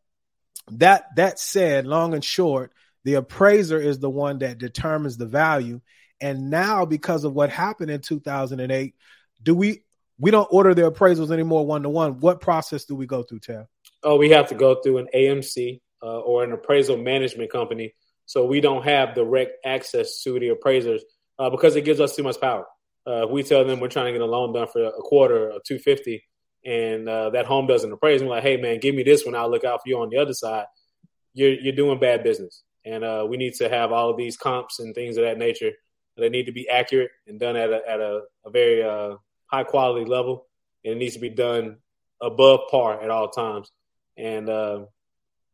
that 0.72 1.05
that 1.15 1.39
said, 1.39 1.88
long 1.88 2.13
and 2.13 2.24
short, 2.24 2.74
the 3.03 3.15
appraiser 3.15 3.79
is 3.79 4.00
the 4.00 4.10
one 4.10 4.39
that 4.39 4.58
determines 4.58 5.17
the 5.17 5.25
value. 5.25 5.81
And 6.22 6.50
now, 6.50 6.86
because 6.86 7.24
of 7.24 7.34
what 7.34 7.50
happened 7.50 7.89
in 7.89 8.01
2008, 8.01 8.93
do 9.41 9.55
we 9.55 9.84
we 10.19 10.31
don't 10.31 10.48
order 10.51 10.74
the 10.74 10.91
appraisals 10.91 11.31
anymore 11.31 11.65
one 11.65 11.84
to 11.84 11.89
one? 11.89 12.19
What 12.19 12.41
process 12.41 12.86
do 12.86 12.96
we 12.96 13.08
go 13.08 13.24
through, 13.24 13.39
Tev? 13.39 13.67
Oh, 14.03 14.17
we 14.17 14.31
have 14.31 14.50
to 14.50 14.55
go 14.55 14.75
through 14.81 14.98
an 14.98 15.08
AMC 15.15 15.79
uh, 16.03 16.19
or 16.19 16.43
an 16.43 16.51
appraisal 16.51 16.98
management 16.98 17.51
company. 17.51 17.93
So 18.25 18.46
we 18.46 18.62
don't 18.62 18.84
have 18.84 19.15
direct 19.15 19.65
access 19.65 20.22
to 20.24 20.39
the 20.39 20.50
appraisers 20.50 21.03
uh, 21.39 21.50
because 21.50 21.75
it 21.75 21.86
gives 21.86 22.00
us 22.00 22.15
too 22.15 22.24
much 22.24 22.39
power. 22.39 22.65
Uh, 23.05 23.25
we 23.29 23.43
tell 23.43 23.65
them 23.65 23.79
we're 23.79 23.87
trying 23.87 24.07
to 24.07 24.11
get 24.11 24.21
a 24.21 24.25
loan 24.25 24.53
done 24.53 24.67
for 24.67 24.83
a 24.83 24.91
quarter 24.91 25.51
or 25.51 25.59
two 25.65 25.79
fifty, 25.79 26.23
and 26.65 27.07
uh, 27.07 27.29
that 27.31 27.45
home 27.45 27.67
doesn't 27.67 27.91
appraise, 27.91 28.21
we're 28.21 28.29
like, 28.29 28.43
hey 28.43 28.57
man, 28.57 28.79
give 28.79 28.95
me 28.95 29.03
this 29.03 29.25
one. 29.25 29.35
I'll 29.35 29.49
look 29.49 29.63
out 29.63 29.81
for 29.83 29.89
you 29.89 29.99
on 29.99 30.09
the 30.09 30.17
other 30.17 30.33
side. 30.33 30.65
You're 31.33 31.53
you're 31.53 31.75
doing 31.75 31.99
bad 31.99 32.23
business, 32.23 32.63
and 32.85 33.03
uh, 33.03 33.25
we 33.27 33.37
need 33.37 33.53
to 33.55 33.69
have 33.69 33.91
all 33.91 34.09
of 34.09 34.17
these 34.17 34.37
comps 34.37 34.79
and 34.79 34.93
things 34.93 35.17
of 35.17 35.23
that 35.23 35.37
nature. 35.37 35.71
They 36.17 36.29
need 36.29 36.47
to 36.47 36.51
be 36.51 36.67
accurate 36.67 37.11
and 37.27 37.39
done 37.39 37.55
at 37.55 37.69
a 37.69 37.81
at 37.87 37.99
a, 37.99 38.21
a 38.45 38.49
very 38.49 38.83
uh, 38.83 39.15
high 39.47 39.63
quality 39.63 40.05
level, 40.05 40.47
and 40.83 40.93
it 40.93 40.97
needs 40.97 41.13
to 41.13 41.21
be 41.21 41.29
done 41.29 41.77
above 42.21 42.61
par 42.69 43.01
at 43.01 43.09
all 43.09 43.29
times. 43.29 43.71
And 44.17 44.49
uh, 44.49 44.85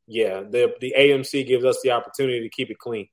yeah, 0.07 0.41
the 0.41 0.73
the 0.81 0.95
AMC 0.97 1.47
gives 1.47 1.65
us 1.65 1.79
the 1.83 1.91
opportunity 1.91 2.41
to 2.41 2.49
keep 2.49 2.71
it 2.71 2.79
clean. 2.79 3.07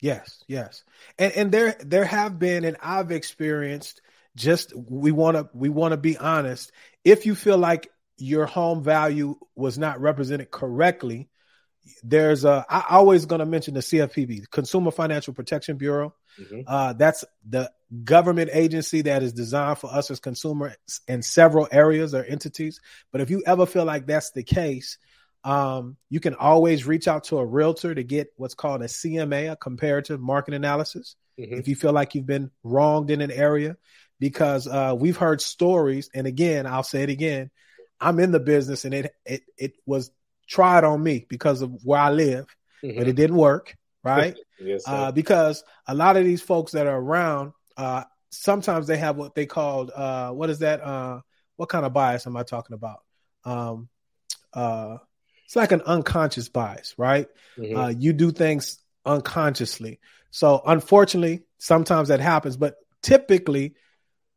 Yes, 0.00 0.42
yes. 0.46 0.84
And 1.18 1.32
and 1.32 1.52
there 1.52 1.76
there 1.80 2.04
have 2.04 2.38
been 2.38 2.64
and 2.64 2.76
I've 2.82 3.10
experienced 3.10 4.00
just 4.36 4.72
we 4.74 5.10
want 5.10 5.36
to 5.36 5.48
we 5.52 5.68
want 5.68 5.92
to 5.92 5.96
be 5.96 6.16
honest. 6.16 6.72
If 7.04 7.26
you 7.26 7.34
feel 7.34 7.58
like 7.58 7.90
your 8.16 8.46
home 8.46 8.82
value 8.82 9.36
was 9.54 9.78
not 9.78 10.00
represented 10.00 10.50
correctly, 10.50 11.28
there's 12.02 12.44
a 12.44 12.64
I 12.68 12.84
always 12.90 13.26
going 13.26 13.40
to 13.40 13.46
mention 13.46 13.74
the 13.74 13.80
CFPB, 13.80 14.50
Consumer 14.50 14.90
Financial 14.90 15.34
Protection 15.34 15.76
Bureau. 15.76 16.14
Mm-hmm. 16.40 16.60
Uh, 16.66 16.92
that's 16.92 17.24
the 17.48 17.70
government 18.04 18.50
agency 18.52 19.02
that 19.02 19.22
is 19.22 19.32
designed 19.32 19.78
for 19.78 19.92
us 19.92 20.10
as 20.10 20.20
consumers 20.20 20.76
in 21.08 21.22
several 21.22 21.66
areas 21.72 22.14
or 22.14 22.22
entities. 22.22 22.80
But 23.10 23.20
if 23.20 23.30
you 23.30 23.42
ever 23.46 23.66
feel 23.66 23.84
like 23.84 24.06
that's 24.06 24.30
the 24.30 24.44
case, 24.44 24.98
Um, 25.44 25.96
you 26.10 26.20
can 26.20 26.34
always 26.34 26.86
reach 26.86 27.08
out 27.08 27.24
to 27.24 27.38
a 27.38 27.46
realtor 27.46 27.94
to 27.94 28.02
get 28.02 28.32
what's 28.36 28.54
called 28.54 28.82
a 28.82 28.86
CMA, 28.86 29.52
a 29.52 29.56
comparative 29.56 30.20
market 30.20 30.54
analysis, 30.54 31.16
mm-hmm. 31.38 31.54
if 31.54 31.68
you 31.68 31.76
feel 31.76 31.92
like 31.92 32.14
you've 32.14 32.26
been 32.26 32.50
wronged 32.64 33.10
in 33.10 33.20
an 33.20 33.30
area, 33.30 33.76
because 34.18 34.66
uh, 34.66 34.94
we've 34.98 35.16
heard 35.16 35.40
stories. 35.40 36.10
And 36.14 36.26
again, 36.26 36.66
I'll 36.66 36.82
say 36.82 37.02
it 37.02 37.10
again: 37.10 37.50
I'm 38.00 38.18
in 38.20 38.32
the 38.32 38.40
business, 38.40 38.84
and 38.84 38.94
it 38.94 39.14
it 39.24 39.42
it 39.56 39.72
was 39.86 40.10
tried 40.48 40.84
on 40.84 41.02
me 41.02 41.26
because 41.28 41.62
of 41.62 41.84
where 41.84 42.00
I 42.00 42.10
live, 42.10 42.46
mm-hmm. 42.82 42.98
but 42.98 43.08
it 43.08 43.16
didn't 43.16 43.36
work, 43.36 43.76
right? 44.02 44.36
yes, 44.60 44.82
uh, 44.86 45.12
because 45.12 45.62
a 45.86 45.94
lot 45.94 46.16
of 46.16 46.24
these 46.24 46.42
folks 46.42 46.72
that 46.72 46.86
are 46.86 46.98
around, 46.98 47.52
uh, 47.76 48.04
sometimes 48.30 48.86
they 48.86 48.98
have 48.98 49.16
what 49.16 49.34
they 49.34 49.46
called 49.46 49.90
uh, 49.94 50.30
what 50.30 50.50
is 50.50 50.60
that? 50.60 50.82
Uh, 50.82 51.20
what 51.56 51.68
kind 51.68 51.86
of 51.86 51.92
bias 51.92 52.26
am 52.26 52.36
I 52.36 52.42
talking 52.42 52.74
about? 52.74 53.00
Um, 53.44 53.88
uh, 54.52 54.98
it's 55.48 55.56
like 55.56 55.72
an 55.72 55.80
unconscious 55.80 56.50
bias, 56.50 56.94
right? 56.98 57.26
Mm-hmm. 57.56 57.74
Uh, 57.74 57.88
you 57.88 58.12
do 58.12 58.32
things 58.32 58.78
unconsciously. 59.06 59.98
So 60.30 60.60
unfortunately, 60.66 61.44
sometimes 61.56 62.08
that 62.08 62.20
happens, 62.20 62.58
but 62.58 62.74
typically 63.02 63.74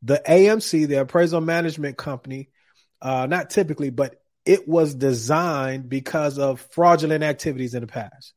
the 0.01 0.21
AMC, 0.25 0.87
the 0.87 1.01
appraisal 1.01 1.41
management 1.41 1.97
company, 1.97 2.49
uh, 3.01 3.27
not 3.27 3.49
typically, 3.49 3.89
but 3.89 4.21
it 4.45 4.69
was 4.69 4.95
designed 4.95 5.89
because 5.89 6.39
of 6.39 6.61
fraudulent 6.71 7.25
activities 7.25 7.73
in 7.73 7.81
the 7.81 7.87
past. 7.87 8.31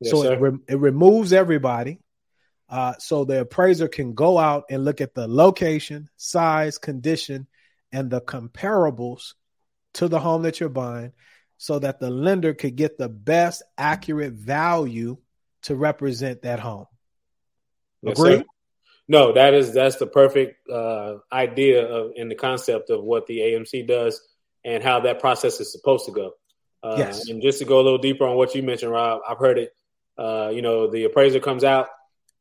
Yes, 0.00 0.12
so 0.12 0.22
it, 0.22 0.40
re- 0.40 0.58
it, 0.68 0.78
removes 0.78 1.32
everybody. 1.32 1.98
Uh, 2.68 2.94
so 3.00 3.24
the 3.24 3.40
appraiser 3.40 3.88
can 3.88 4.14
go 4.14 4.38
out 4.38 4.66
and 4.70 4.84
look 4.84 5.00
at 5.00 5.14
the 5.14 5.26
location, 5.26 6.08
size, 6.16 6.78
condition, 6.78 7.48
and 7.90 8.08
the 8.08 8.20
comparables 8.20 9.34
to 9.94 10.06
the 10.06 10.20
home 10.20 10.42
that 10.42 10.60
you're 10.60 10.68
buying 10.68 11.12
so 11.62 11.78
that 11.78 12.00
the 12.00 12.08
lender 12.08 12.54
could 12.54 12.74
get 12.74 12.96
the 12.96 13.10
best 13.10 13.62
accurate 13.76 14.32
value 14.32 15.18
to 15.60 15.76
represent 15.76 16.40
that 16.40 16.58
home. 16.58 16.86
Agree? 18.02 18.36
Yes, 18.36 18.44
no, 19.08 19.34
that 19.34 19.52
is 19.52 19.74
that's 19.74 19.96
the 19.96 20.06
perfect 20.06 20.66
uh, 20.70 21.16
idea 21.30 21.86
of 21.86 22.12
in 22.16 22.30
the 22.30 22.34
concept 22.34 22.88
of 22.88 23.04
what 23.04 23.26
the 23.26 23.40
AMC 23.40 23.86
does 23.86 24.26
and 24.64 24.82
how 24.82 25.00
that 25.00 25.20
process 25.20 25.60
is 25.60 25.70
supposed 25.70 26.06
to 26.06 26.12
go. 26.12 26.32
Uh, 26.82 26.94
yes. 26.96 27.28
And 27.28 27.42
just 27.42 27.58
to 27.58 27.66
go 27.66 27.78
a 27.78 27.82
little 27.82 27.98
deeper 27.98 28.26
on 28.26 28.36
what 28.36 28.54
you 28.54 28.62
mentioned, 28.62 28.90
Rob, 28.90 29.20
I've 29.28 29.36
heard 29.36 29.58
it. 29.58 29.74
Uh, 30.16 30.50
you 30.54 30.62
know, 30.62 30.90
the 30.90 31.04
appraiser 31.04 31.40
comes 31.40 31.62
out, 31.62 31.88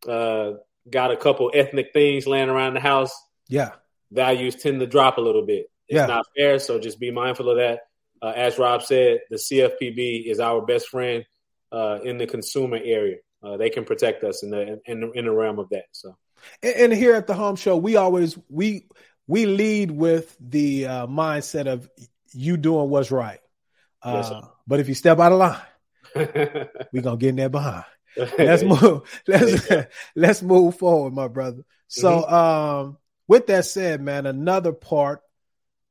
uh, 0.07 0.51
got 0.89 1.11
a 1.11 1.17
couple 1.17 1.51
ethnic 1.53 1.89
things 1.91 2.25
laying 2.25 2.47
around 2.47 2.73
the 2.73 2.79
house. 2.79 3.11
Yeah. 3.49 3.71
Values 4.11 4.55
tend 4.55 4.79
to 4.79 4.87
drop 4.87 5.17
a 5.17 5.21
little 5.21 5.45
bit. 5.45 5.69
It's 5.89 5.97
yeah. 5.97 6.05
not 6.05 6.25
fair, 6.37 6.57
so 6.59 6.79
just 6.79 7.01
be 7.01 7.11
mindful 7.11 7.49
of 7.49 7.57
that. 7.57 7.88
Uh, 8.21 8.33
as 8.35 8.57
Rob 8.57 8.83
said, 8.83 9.19
the 9.29 9.37
CFPB 9.37 10.25
is 10.25 10.39
our 10.39 10.61
best 10.65 10.89
friend 10.89 11.25
uh, 11.71 11.99
in 12.03 12.17
the 12.17 12.27
consumer 12.27 12.79
area. 12.83 13.17
Uh, 13.41 13.57
they 13.57 13.69
can 13.69 13.85
protect 13.85 14.23
us 14.23 14.43
in 14.43 14.49
the 14.49 14.81
in, 14.85 15.11
in 15.15 15.25
the 15.25 15.31
realm 15.31 15.59
of 15.59 15.69
that. 15.69 15.85
So, 15.91 16.17
and, 16.61 16.75
and, 16.75 16.93
here 16.93 17.15
at 17.15 17.27
the 17.27 17.33
Home 17.33 17.55
Show, 17.55 17.77
we 17.77 17.95
always 17.95 18.37
we 18.49 18.87
we 19.27 19.45
lead 19.45 19.91
with 19.91 20.35
the 20.39 20.87
uh, 20.87 21.07
mindset 21.07 21.67
of 21.67 21.89
you 22.33 22.57
doing 22.57 22.89
what's 22.89 23.11
right. 23.11 23.39
Yes, 24.03 24.29
uh, 24.29 24.47
but 24.67 24.81
if 24.81 24.89
you 24.89 24.95
step 24.95 25.19
out 25.19 25.31
of 25.31 25.39
line, 25.39 25.61
we're 26.91 27.01
gonna 27.01 27.17
get 27.17 27.29
in 27.29 27.35
there 27.37 27.49
behind. 27.49 27.85
Let's 28.37 28.63
move. 28.63 29.21
Let's 29.27 29.67
let's 30.15 30.41
move 30.41 30.77
forward, 30.77 31.13
my 31.13 31.27
brother. 31.27 31.63
So, 31.87 32.21
mm-hmm. 32.21 32.33
um, 32.33 32.97
with 33.27 33.47
that 33.47 33.65
said, 33.65 34.01
man, 34.01 34.25
another 34.25 34.73
part 34.73 35.21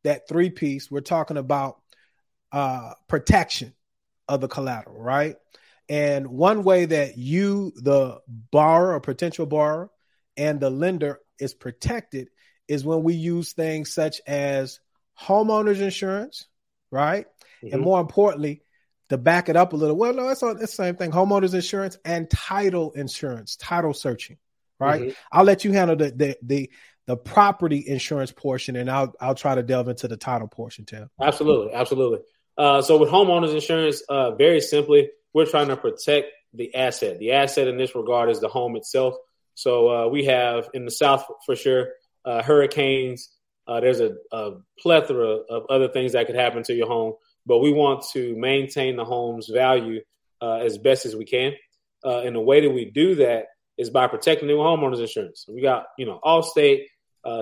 that 0.04 0.28
three 0.28 0.50
piece 0.50 0.90
we're 0.90 1.00
talking 1.00 1.37
about 1.37 1.80
uh, 2.52 2.93
protection 3.09 3.75
of 4.28 4.40
the 4.40 4.49
collateral, 4.49 5.00
right? 5.00 5.37
And 5.88 6.28
one 6.28 6.64
way 6.64 6.85
that 6.85 7.17
you, 7.17 7.73
the 7.76 8.21
borrower 8.28 8.93
or 8.93 9.00
potential 9.00 9.47
borrower, 9.47 9.90
and 10.37 10.61
the 10.61 10.71
lender 10.71 11.21
is 11.38 11.55
protected 11.55 12.28
is 12.69 12.85
when 12.85 13.02
we 13.02 13.14
use 13.14 13.52
things 13.52 13.93
such 13.93 14.21
as 14.26 14.81
homeowners 15.21 15.81
insurance, 15.81 16.47
right? 16.90 17.26
Mm-hmm. 17.62 17.75
And 17.75 17.83
more 17.83 18.00
importantly, 18.00 18.62
to 19.09 19.17
back 19.17 19.49
it 19.49 19.57
up 19.57 19.73
a 19.73 19.76
little, 19.76 19.97
well, 19.97 20.12
no, 20.12 20.28
it's, 20.28 20.43
all, 20.43 20.50
it's 20.50 20.61
the 20.61 20.67
same 20.67 20.97
thing 20.97 21.11
homeowners 21.11 21.55
insurance 21.55 21.97
and 22.05 22.28
title 22.28 22.93
insurance, 22.93 23.57
title 23.57 23.95
searching, 23.95 24.37
right? 24.78 25.00
Mm-hmm. 25.00 25.11
I'll 25.33 25.45
let 25.45 25.64
you 25.64 25.73
handle 25.73 25.97
the, 25.97 26.11
the, 26.11 26.37
the, 26.43 26.71
the 27.07 27.17
property 27.17 27.83
insurance 27.87 28.33
portion 28.33 28.76
and 28.76 28.90
I'll, 28.90 29.14
I'll 29.19 29.35
try 29.35 29.55
to 29.55 29.62
delve 29.62 29.88
into 29.88 30.09
the 30.09 30.19
title 30.19 30.47
portion, 30.47 30.85
Tim. 30.85 31.09
Absolutely. 31.19 31.73
Absolutely. 31.73 32.19
Uh, 32.58 32.82
so 32.82 32.98
with 32.98 33.08
homeowners 33.08 33.54
insurance, 33.54 34.02
uh, 34.08 34.32
very 34.32 34.60
simply, 34.60 35.10
we're 35.32 35.46
trying 35.46 35.68
to 35.68 35.76
protect 35.76 36.32
the 36.52 36.74
asset. 36.74 37.20
The 37.20 37.32
asset 37.32 37.68
in 37.68 37.76
this 37.76 37.94
regard 37.94 38.30
is 38.30 38.40
the 38.40 38.48
home 38.48 38.74
itself. 38.74 39.14
So 39.54 39.88
uh, 39.88 40.08
we 40.08 40.24
have 40.24 40.68
in 40.74 40.84
the 40.84 40.90
South 40.90 41.24
for 41.46 41.54
sure 41.54 41.90
uh, 42.24 42.42
hurricanes. 42.42 43.30
Uh, 43.66 43.80
there's 43.80 44.00
a, 44.00 44.16
a, 44.32 44.52
plethora 44.80 45.40
of 45.48 45.66
other 45.68 45.88
things 45.88 46.12
that 46.12 46.26
could 46.26 46.34
happen 46.34 46.62
to 46.64 46.74
your 46.74 46.88
home, 46.88 47.14
but 47.46 47.58
we 47.58 47.72
want 47.72 48.04
to 48.12 48.34
maintain 48.36 48.96
the 48.96 49.04
home's 49.04 49.48
value 49.48 50.00
as 50.40 50.78
best 50.78 51.04
as 51.06 51.14
we 51.14 51.24
can. 51.24 51.52
and 52.02 52.34
the 52.34 52.40
way 52.40 52.60
that 52.60 52.70
we 52.70 52.86
do 52.86 53.16
that 53.16 53.46
is 53.76 53.90
by 53.90 54.06
protecting 54.06 54.48
the 54.48 54.54
homeowners 54.54 55.00
insurance. 55.00 55.44
We 55.48 55.60
got 55.60 55.86
you 55.98 56.06
know 56.06 56.18
Allstate, 56.24 56.86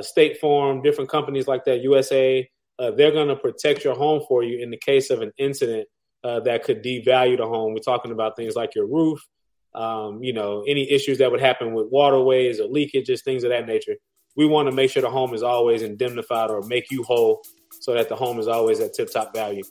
State 0.00 0.40
Farm, 0.40 0.82
different 0.82 1.10
companies 1.10 1.46
like 1.46 1.64
that, 1.66 1.82
USA 1.82 2.48
uh, 2.78 2.90
they're 2.90 3.12
going 3.12 3.28
to 3.28 3.36
protect 3.36 3.84
your 3.84 3.94
home 3.94 4.22
for 4.28 4.42
you 4.42 4.58
in 4.62 4.70
the 4.70 4.76
case 4.76 5.10
of 5.10 5.22
an 5.22 5.32
incident 5.38 5.88
uh, 6.24 6.40
that 6.40 6.64
could 6.64 6.82
devalue 6.82 7.36
the 7.36 7.46
home. 7.46 7.72
We're 7.72 7.80
talking 7.80 8.12
about 8.12 8.36
things 8.36 8.54
like 8.54 8.74
your 8.74 8.86
roof, 8.86 9.20
um, 9.74 10.22
you 10.22 10.32
know, 10.32 10.64
any 10.66 10.90
issues 10.90 11.18
that 11.18 11.30
would 11.30 11.40
happen 11.40 11.72
with 11.74 11.86
waterways 11.90 12.60
or 12.60 12.68
leakages, 12.68 13.22
things 13.22 13.44
of 13.44 13.50
that 13.50 13.66
nature. 13.66 13.96
We 14.36 14.46
want 14.46 14.68
to 14.68 14.74
make 14.74 14.90
sure 14.90 15.02
the 15.02 15.10
home 15.10 15.34
is 15.34 15.42
always 15.42 15.82
indemnified 15.82 16.50
or 16.50 16.62
make 16.62 16.90
you 16.90 17.02
whole 17.02 17.42
so 17.80 17.94
that 17.94 18.08
the 18.08 18.16
home 18.16 18.38
is 18.38 18.48
always 18.48 18.80
at 18.80 18.92
tip 18.92 19.10
top 19.10 19.34
value. 19.34 19.62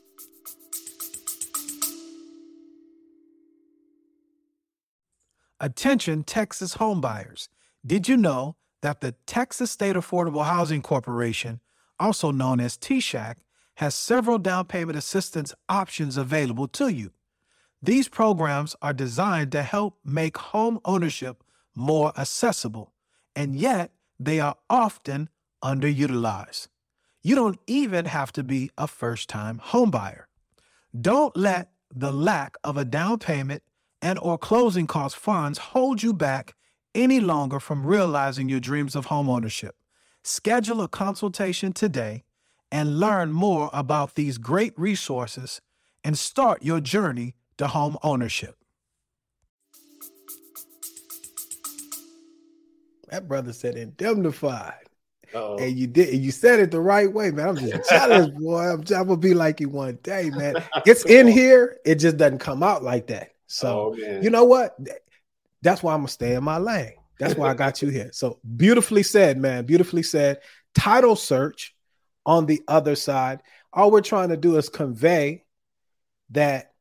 Attention, 5.59 6.23
Texas 6.23 6.75
homebuyers. 6.75 7.47
Did 7.85 8.07
you 8.07 8.17
know 8.17 8.55
that 8.81 9.01
the 9.01 9.13
Texas 9.25 9.71
State 9.71 9.95
Affordable 9.95 10.45
Housing 10.45 10.81
Corporation 10.81 11.59
also 11.99 12.31
known 12.31 12.59
as 12.59 12.77
TSAHC, 12.77 13.35
has 13.75 13.93
several 13.93 14.37
down 14.37 14.65
payment 14.65 14.97
assistance 14.97 15.53
options 15.67 16.17
available 16.17 16.67
to 16.69 16.87
you. 16.87 17.11
These 17.81 18.07
programs 18.07 18.75
are 18.81 18.93
designed 18.93 19.51
to 19.51 19.61
help 19.61 19.99
make 20.03 20.37
home 20.37 20.79
ownership 20.85 21.43
more 21.75 22.13
accessible, 22.17 22.93
and 23.35 23.55
yet 23.55 23.91
they 24.19 24.39
are 24.39 24.55
often 24.69 25.29
underutilized. 25.63 26.67
You 27.21 27.35
don't 27.35 27.59
even 27.67 28.05
have 28.05 28.31
to 28.33 28.43
be 28.43 28.71
a 28.77 28.87
first 28.87 29.29
time 29.29 29.59
homebuyer. 29.65 30.25
Don't 30.99 31.35
let 31.35 31.71
the 31.93 32.11
lack 32.11 32.55
of 32.63 32.77
a 32.77 32.85
down 32.85 33.19
payment 33.19 33.63
and 34.01 34.19
or 34.19 34.37
closing 34.37 34.87
cost 34.87 35.15
funds 35.15 35.57
hold 35.57 36.03
you 36.03 36.13
back 36.13 36.55
any 36.93 37.19
longer 37.19 37.59
from 37.59 37.85
realizing 37.85 38.47
your 38.47 38.59
dreams 38.59 38.95
of 38.95 39.07
homeownership. 39.07 39.71
Schedule 40.27 40.81
a 40.81 40.87
consultation 40.87 41.71
today 41.71 42.23
and 42.71 42.99
learn 42.99 43.31
more 43.31 43.69
about 43.71 44.15
these 44.15 44.39
great 44.39 44.73
resources 44.75 45.61
and 46.03 46.17
start 46.17 46.63
your 46.63 46.81
journey 46.81 47.35
to 47.59 47.67
home 47.67 47.95
ownership. 48.01 48.55
That 53.09 53.27
brother 53.27 53.53
said 53.53 53.75
indemnified. 53.75 54.73
Uh-oh. 55.31 55.59
And 55.59 55.77
you 55.77 55.85
did, 55.85 56.15
you 56.15 56.31
said 56.31 56.59
it 56.59 56.71
the 56.71 56.81
right 56.81 57.13
way, 57.13 57.29
man. 57.29 57.49
I'm 57.49 57.57
just 57.57 57.87
jealous, 57.87 58.27
boy. 58.35 58.61
I'm, 58.63 58.79
I'm, 58.79 58.83
gonna 58.83 59.17
be 59.17 59.35
like 59.35 59.59
you 59.59 59.69
one 59.69 59.99
day, 60.01 60.31
man. 60.31 60.55
It's 60.87 61.05
in 61.05 61.27
here, 61.27 61.77
it 61.85 61.95
just 61.95 62.17
doesn't 62.17 62.39
come 62.39 62.63
out 62.63 62.81
like 62.81 63.05
that. 63.07 63.33
So, 63.45 63.93
oh, 63.95 64.19
you 64.21 64.31
know 64.31 64.45
what? 64.45 64.75
That's 65.61 65.83
why 65.83 65.93
I'm 65.93 65.99
gonna 65.99 66.07
stay 66.07 66.33
in 66.33 66.43
my 66.43 66.57
lane. 66.57 66.95
That's 67.19 67.35
why 67.35 67.49
I 67.49 67.53
got 67.53 67.81
you 67.81 67.89
here. 67.89 68.09
So 68.13 68.39
beautifully 68.55 69.03
said, 69.03 69.37
man. 69.37 69.65
Beautifully 69.65 70.03
said. 70.03 70.39
Title 70.73 71.15
search 71.15 71.75
on 72.25 72.45
the 72.45 72.61
other 72.67 72.95
side. 72.95 73.41
All 73.71 73.91
we're 73.91 74.01
trying 74.01 74.29
to 74.29 74.37
do 74.37 74.57
is 74.57 74.69
convey 74.69 75.45
that 76.31 76.73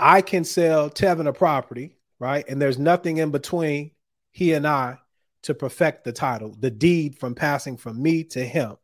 I 0.00 0.22
can 0.22 0.44
sell 0.44 0.90
Tevin 0.90 1.28
a 1.28 1.32
property, 1.32 1.98
right? 2.18 2.44
And 2.48 2.60
there's 2.60 2.78
nothing 2.78 3.18
in 3.18 3.30
between 3.30 3.92
he 4.32 4.52
and 4.52 4.66
I 4.66 4.98
to 5.42 5.54
perfect 5.54 6.04
the 6.04 6.12
title, 6.12 6.54
the 6.58 6.70
deed 6.70 7.18
from 7.18 7.34
passing 7.34 7.76
from 7.76 8.02
me 8.02 8.24
to 8.24 8.44
him. 8.44 8.76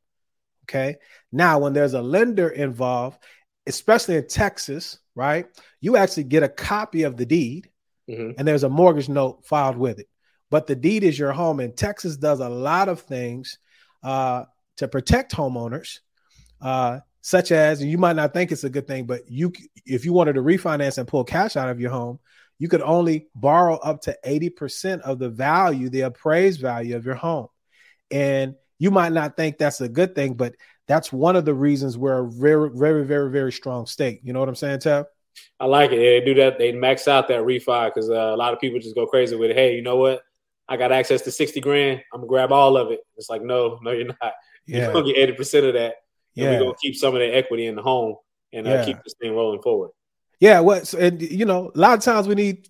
Okay. 0.64 0.96
Now, 1.32 1.58
when 1.58 1.72
there's 1.72 1.94
a 1.94 2.02
lender 2.02 2.48
involved, 2.48 3.18
especially 3.66 4.16
in 4.16 4.28
Texas, 4.28 4.98
right? 5.14 5.46
You 5.80 5.96
actually 5.96 6.24
get 6.24 6.42
a 6.42 6.48
copy 6.48 7.02
of 7.02 7.16
the 7.16 7.26
deed 7.26 7.70
mm-hmm. 8.08 8.32
and 8.38 8.46
there's 8.46 8.62
a 8.62 8.68
mortgage 8.68 9.08
note 9.08 9.44
filed 9.44 9.76
with 9.76 9.98
it 9.98 10.08
but 10.50 10.66
the 10.66 10.76
deed 10.76 11.04
is 11.04 11.18
your 11.18 11.32
home. 11.32 11.60
And 11.60 11.76
Texas 11.76 12.16
does 12.16 12.40
a 12.40 12.48
lot 12.48 12.88
of 12.88 13.00
things 13.00 13.58
uh, 14.02 14.44
to 14.76 14.88
protect 14.88 15.32
homeowners. 15.32 16.00
Uh, 16.60 17.00
such 17.22 17.52
as 17.52 17.82
you 17.82 17.98
might 17.98 18.16
not 18.16 18.32
think 18.32 18.50
it's 18.50 18.64
a 18.64 18.70
good 18.70 18.86
thing, 18.86 19.04
but 19.04 19.30
you 19.30 19.52
if 19.84 20.04
you 20.04 20.12
wanted 20.12 20.34
to 20.34 20.42
refinance 20.42 20.98
and 20.98 21.06
pull 21.06 21.24
cash 21.24 21.56
out 21.56 21.68
of 21.68 21.80
your 21.80 21.90
home, 21.90 22.18
you 22.58 22.68
could 22.68 22.82
only 22.82 23.26
borrow 23.34 23.76
up 23.76 24.02
to 24.02 24.16
80% 24.24 25.00
of 25.00 25.18
the 25.18 25.28
value, 25.28 25.88
the 25.88 26.02
appraised 26.02 26.60
value 26.60 26.96
of 26.96 27.04
your 27.04 27.14
home. 27.14 27.48
And 28.10 28.54
you 28.78 28.90
might 28.90 29.12
not 29.12 29.36
think 29.36 29.58
that's 29.58 29.80
a 29.80 29.88
good 29.88 30.14
thing, 30.14 30.34
but 30.34 30.54
that's 30.88 31.12
one 31.12 31.36
of 31.36 31.44
the 31.44 31.54
reasons 31.54 31.96
we're 31.96 32.24
a 32.24 32.28
very, 32.28 32.70
very, 32.70 33.04
very, 33.04 33.30
very 33.30 33.52
strong 33.52 33.86
state. 33.86 34.20
You 34.24 34.32
know 34.32 34.40
what 34.40 34.48
I'm 34.48 34.56
saying, 34.56 34.80
Tev? 34.80 35.04
I 35.58 35.66
like 35.66 35.92
it. 35.92 35.96
They 35.96 36.20
do 36.24 36.34
that. 36.40 36.58
They 36.58 36.72
max 36.72 37.06
out 37.06 37.28
that 37.28 37.42
refi 37.42 37.86
because 37.86 38.10
uh, 38.10 38.14
a 38.14 38.36
lot 38.36 38.52
of 38.52 38.60
people 38.60 38.78
just 38.80 38.94
go 38.94 39.06
crazy 39.06 39.36
with 39.36 39.50
it. 39.50 39.56
Hey, 39.56 39.76
you 39.76 39.82
know 39.82 39.96
what? 39.96 40.22
I 40.70 40.76
got 40.76 40.92
access 40.92 41.20
to 41.22 41.32
60 41.32 41.60
grand. 41.60 42.00
I'm 42.12 42.20
gonna 42.20 42.28
grab 42.28 42.52
all 42.52 42.76
of 42.76 42.92
it. 42.92 43.00
It's 43.16 43.28
like, 43.28 43.42
no, 43.42 43.78
no, 43.82 43.90
you're 43.90 44.06
not. 44.06 44.32
Yeah. 44.66 44.84
You're 44.84 44.92
gonna 44.92 45.12
get 45.12 45.36
80% 45.36 45.68
of 45.68 45.74
that. 45.74 45.82
And 45.82 45.94
yeah. 46.34 46.50
we're 46.52 46.60
gonna 46.60 46.74
keep 46.80 46.94
some 46.94 47.14
of 47.14 47.20
the 47.20 47.26
equity 47.26 47.66
in 47.66 47.74
the 47.74 47.82
home 47.82 48.16
and 48.52 48.66
uh, 48.66 48.70
yeah. 48.70 48.84
keep 48.84 49.02
this 49.02 49.14
thing 49.20 49.34
rolling 49.34 49.60
forward. 49.60 49.90
Yeah, 50.38 50.60
well, 50.60 50.80
and 50.98 51.20
you 51.20 51.44
know, 51.44 51.70
a 51.74 51.78
lot 51.78 51.98
of 51.98 52.04
times 52.04 52.26
we 52.26 52.34
need 52.34 52.68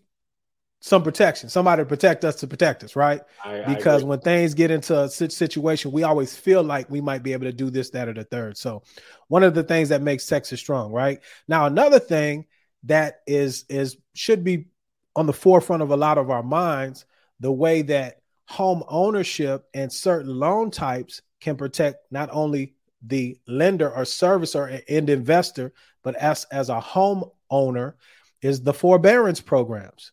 some 0.80 1.02
protection, 1.02 1.48
somebody 1.50 1.82
to 1.82 1.86
protect 1.86 2.24
us 2.24 2.36
to 2.36 2.46
protect 2.46 2.82
us, 2.82 2.96
right? 2.96 3.20
I, 3.44 3.62
because 3.74 4.02
I 4.02 4.06
when 4.06 4.20
things 4.20 4.54
get 4.54 4.70
into 4.70 4.98
a 4.98 5.08
situation, 5.08 5.92
we 5.92 6.02
always 6.02 6.34
feel 6.34 6.62
like 6.62 6.90
we 6.90 7.02
might 7.02 7.22
be 7.22 7.34
able 7.34 7.44
to 7.44 7.52
do 7.52 7.70
this, 7.70 7.90
that, 7.90 8.08
or 8.08 8.14
the 8.14 8.24
third. 8.24 8.56
So, 8.56 8.82
one 9.28 9.44
of 9.44 9.54
the 9.54 9.62
things 9.62 9.90
that 9.90 10.00
makes 10.00 10.26
Texas 10.26 10.58
strong, 10.58 10.90
right? 10.90 11.20
Now, 11.46 11.66
another 11.66 12.00
thing 12.00 12.46
that 12.84 13.20
is 13.26 13.66
is 13.68 13.98
should 14.14 14.42
be 14.42 14.68
on 15.14 15.26
the 15.26 15.32
forefront 15.32 15.82
of 15.82 15.90
a 15.90 15.96
lot 15.96 16.18
of 16.18 16.30
our 16.30 16.42
minds, 16.42 17.04
the 17.40 17.52
way 17.52 17.82
that 17.82 18.20
home 18.46 18.84
ownership 18.88 19.66
and 19.74 19.92
certain 19.92 20.34
loan 20.38 20.70
types 20.70 21.22
can 21.40 21.56
protect 21.56 21.98
not 22.10 22.28
only 22.32 22.74
the 23.06 23.38
lender 23.46 23.90
or 23.90 24.02
servicer 24.02 24.82
and 24.88 25.08
investor, 25.08 25.72
but 26.02 26.14
as 26.16 26.44
as 26.52 26.68
a 26.68 26.80
homeowner 26.80 27.94
is 28.42 28.62
the 28.62 28.74
forbearance 28.74 29.40
programs. 29.40 30.12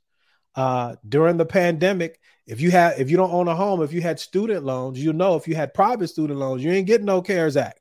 Uh, 0.56 0.96
during 1.08 1.38
the 1.38 1.46
pandemic, 1.46 2.20
if 2.46 2.62
you 2.62 2.72
had 2.72 3.00
if 3.00 3.12
you 3.12 3.18
don't 3.18 3.34
own 3.34 3.48
a 3.48 3.56
home, 3.56 3.82
if 3.82 3.92
you 3.92 4.02
had 4.02 4.20
student 4.20 4.64
loans, 4.64 5.04
you 5.04 5.14
know 5.14 5.36
if 5.36 5.48
you 5.48 5.56
had 5.56 5.74
private 5.74 6.08
student 6.08 6.40
loans, 6.40 6.64
you 6.64 6.72
ain't 6.72 6.88
getting 6.88 7.06
no 7.06 7.22
CARES 7.22 7.58
Act. 7.58 7.80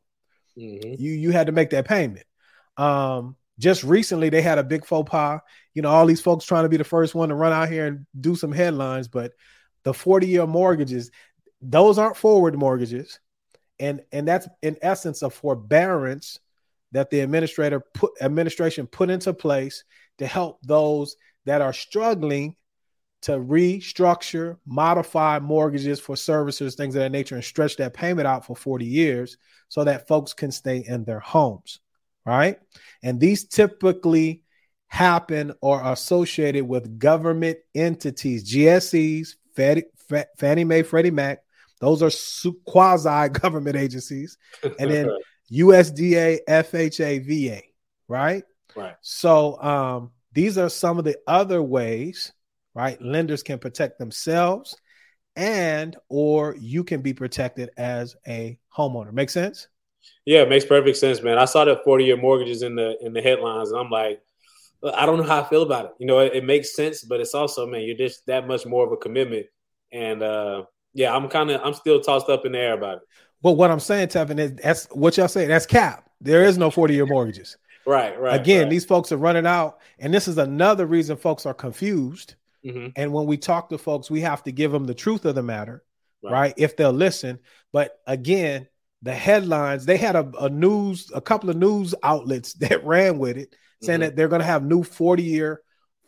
Mm-hmm. 0.58 1.00
You 1.00 1.12
you 1.12 1.30
had 1.30 1.46
to 1.46 1.52
make 1.52 1.70
that 1.70 1.86
payment. 1.86 2.26
Um, 2.76 3.36
just 3.58 3.84
recently 3.84 4.28
they 4.28 4.42
had 4.42 4.58
a 4.58 4.64
big 4.64 4.84
faux 4.84 5.08
pas. 5.10 5.40
You 5.74 5.82
know, 5.82 5.90
all 5.90 6.06
these 6.06 6.20
folks 6.20 6.44
trying 6.44 6.64
to 6.64 6.68
be 6.68 6.76
the 6.76 6.84
first 6.84 7.14
one 7.14 7.28
to 7.30 7.34
run 7.34 7.52
out 7.52 7.68
here 7.68 7.86
and 7.86 8.06
do 8.18 8.34
some 8.34 8.52
headlines, 8.52 9.08
but 9.08 9.32
the 9.82 9.94
40 9.94 10.26
year 10.26 10.46
mortgages, 10.46 11.10
those 11.60 11.98
aren't 11.98 12.16
forward 12.16 12.58
mortgages 12.58 13.18
and 13.78 14.02
and 14.12 14.26
that's 14.26 14.48
in 14.62 14.76
essence 14.82 15.22
a 15.22 15.30
forbearance 15.30 16.38
that 16.92 17.10
the 17.10 17.20
administrator 17.20 17.80
put 17.94 18.12
administration 18.20 18.86
put 18.86 19.10
into 19.10 19.32
place 19.34 19.84
to 20.18 20.26
help 20.26 20.58
those 20.62 21.16
that 21.44 21.60
are 21.60 21.72
struggling 21.72 22.56
to 23.22 23.32
restructure, 23.32 24.56
modify 24.66 25.38
mortgages 25.38 25.98
for 25.98 26.16
services, 26.16 26.74
things 26.74 26.94
of 26.94 27.00
that 27.00 27.10
nature, 27.10 27.34
and 27.34 27.44
stretch 27.44 27.76
that 27.76 27.94
payment 27.94 28.26
out 28.26 28.46
for 28.46 28.54
40 28.54 28.84
years 28.84 29.36
so 29.68 29.84
that 29.84 30.06
folks 30.06 30.32
can 30.32 30.52
stay 30.52 30.84
in 30.86 31.04
their 31.04 31.18
homes, 31.18 31.80
right? 32.26 32.58
And 33.02 33.20
these 33.20 33.44
typically 33.44 34.42
happen 34.88 35.52
or 35.60 35.80
are 35.80 35.92
associated 35.92 36.66
with 36.66 36.98
government 36.98 37.58
entities, 37.74 38.52
GSEs, 38.52 39.36
fed 39.54 39.84
Fannie 40.36 40.64
Mae, 40.64 40.82
Freddie 40.82 41.10
Mac, 41.10 41.40
those 41.80 42.02
are 42.02 42.10
quasi 42.64 43.28
government 43.30 43.76
agencies. 43.76 44.38
And 44.78 44.90
then 44.90 45.08
USDA, 45.52 46.40
FHA, 46.48 47.26
VA, 47.26 47.62
right? 48.08 48.44
Right. 48.74 48.94
So 49.00 49.60
um, 49.62 50.10
these 50.32 50.58
are 50.58 50.68
some 50.68 50.98
of 50.98 51.04
the 51.04 51.16
other 51.26 51.62
ways, 51.62 52.32
right? 52.74 53.00
Lenders 53.00 53.42
can 53.42 53.58
protect 53.58 53.98
themselves 53.98 54.76
and 55.34 55.96
or 56.08 56.56
you 56.58 56.82
can 56.82 57.02
be 57.02 57.12
protected 57.12 57.70
as 57.76 58.16
a 58.26 58.58
homeowner. 58.76 59.12
Make 59.12 59.30
sense? 59.30 59.68
Yeah, 60.24 60.42
it 60.42 60.48
makes 60.48 60.64
perfect 60.64 60.96
sense, 60.96 61.22
man. 61.22 61.38
I 61.38 61.44
saw 61.44 61.64
the 61.64 61.80
40 61.84 62.04
year 62.04 62.16
mortgages 62.16 62.62
in 62.62 62.74
the 62.74 62.96
in 63.00 63.12
the 63.12 63.22
headlines 63.22 63.70
and 63.70 63.80
I'm 63.80 63.90
like, 63.90 64.20
I 64.94 65.06
don't 65.06 65.18
know 65.18 65.24
how 65.24 65.42
I 65.42 65.48
feel 65.48 65.62
about 65.62 65.86
it. 65.86 65.92
You 65.98 66.06
know, 66.06 66.18
it, 66.18 66.34
it 66.34 66.44
makes 66.44 66.74
sense, 66.74 67.02
but 67.02 67.20
it's 67.20 67.34
also, 67.34 67.66
man, 67.66 67.82
you're 67.82 67.96
just 67.96 68.26
that 68.26 68.46
much 68.46 68.66
more 68.66 68.84
of 68.84 68.92
a 68.92 68.96
commitment. 68.96 69.46
And 69.92 70.22
uh 70.22 70.64
yeah, 70.94 71.14
I'm 71.14 71.28
kind 71.28 71.50
of 71.50 71.60
I'm 71.62 71.74
still 71.74 72.00
tossed 72.00 72.28
up 72.28 72.46
in 72.46 72.52
the 72.52 72.58
air 72.58 72.74
about 72.74 72.98
it. 72.98 73.02
Well, 73.42 73.54
what 73.54 73.70
I'm 73.70 73.80
saying, 73.80 74.08
Tevin, 74.08 74.38
is 74.38 74.54
that's 74.54 74.86
what 74.86 75.16
y'all 75.16 75.28
say. 75.28 75.46
That's 75.46 75.66
cap. 75.66 76.08
There 76.20 76.44
is 76.44 76.58
no 76.58 76.70
40 76.70 76.94
year 76.94 77.06
mortgages. 77.06 77.56
right, 77.86 78.18
right. 78.18 78.40
Again, 78.40 78.62
right. 78.62 78.70
these 78.70 78.84
folks 78.84 79.12
are 79.12 79.16
running 79.16 79.46
out, 79.46 79.78
and 79.98 80.12
this 80.12 80.26
is 80.26 80.38
another 80.38 80.86
reason 80.86 81.16
folks 81.16 81.46
are 81.46 81.54
confused. 81.54 82.34
Mm-hmm. 82.64 82.88
And 82.96 83.12
when 83.12 83.26
we 83.26 83.36
talk 83.36 83.68
to 83.68 83.78
folks, 83.78 84.10
we 84.10 84.22
have 84.22 84.42
to 84.44 84.52
give 84.52 84.72
them 84.72 84.86
the 84.86 84.94
truth 84.94 85.24
of 85.24 85.34
the 85.34 85.42
matter, 85.42 85.84
right? 86.22 86.32
right? 86.32 86.54
If 86.56 86.76
they'll 86.76 86.92
listen. 86.92 87.38
But 87.72 88.00
again, 88.06 88.66
the 89.02 89.14
headlines 89.14 89.86
they 89.86 89.96
had 89.96 90.16
a, 90.16 90.30
a, 90.40 90.48
news, 90.48 91.10
a 91.14 91.20
couple 91.20 91.50
of 91.50 91.56
news 91.56 91.94
outlets 92.02 92.54
that 92.60 92.84
ran 92.84 93.18
with 93.18 93.36
it, 93.36 93.54
saying 93.82 94.00
mm-hmm. 94.00 94.08
that 94.08 94.16
they're 94.16 94.28
going 94.28 94.40
to 94.40 94.46
have 94.46 94.64
new 94.64 94.82
40 94.82 95.22
year 95.22 95.60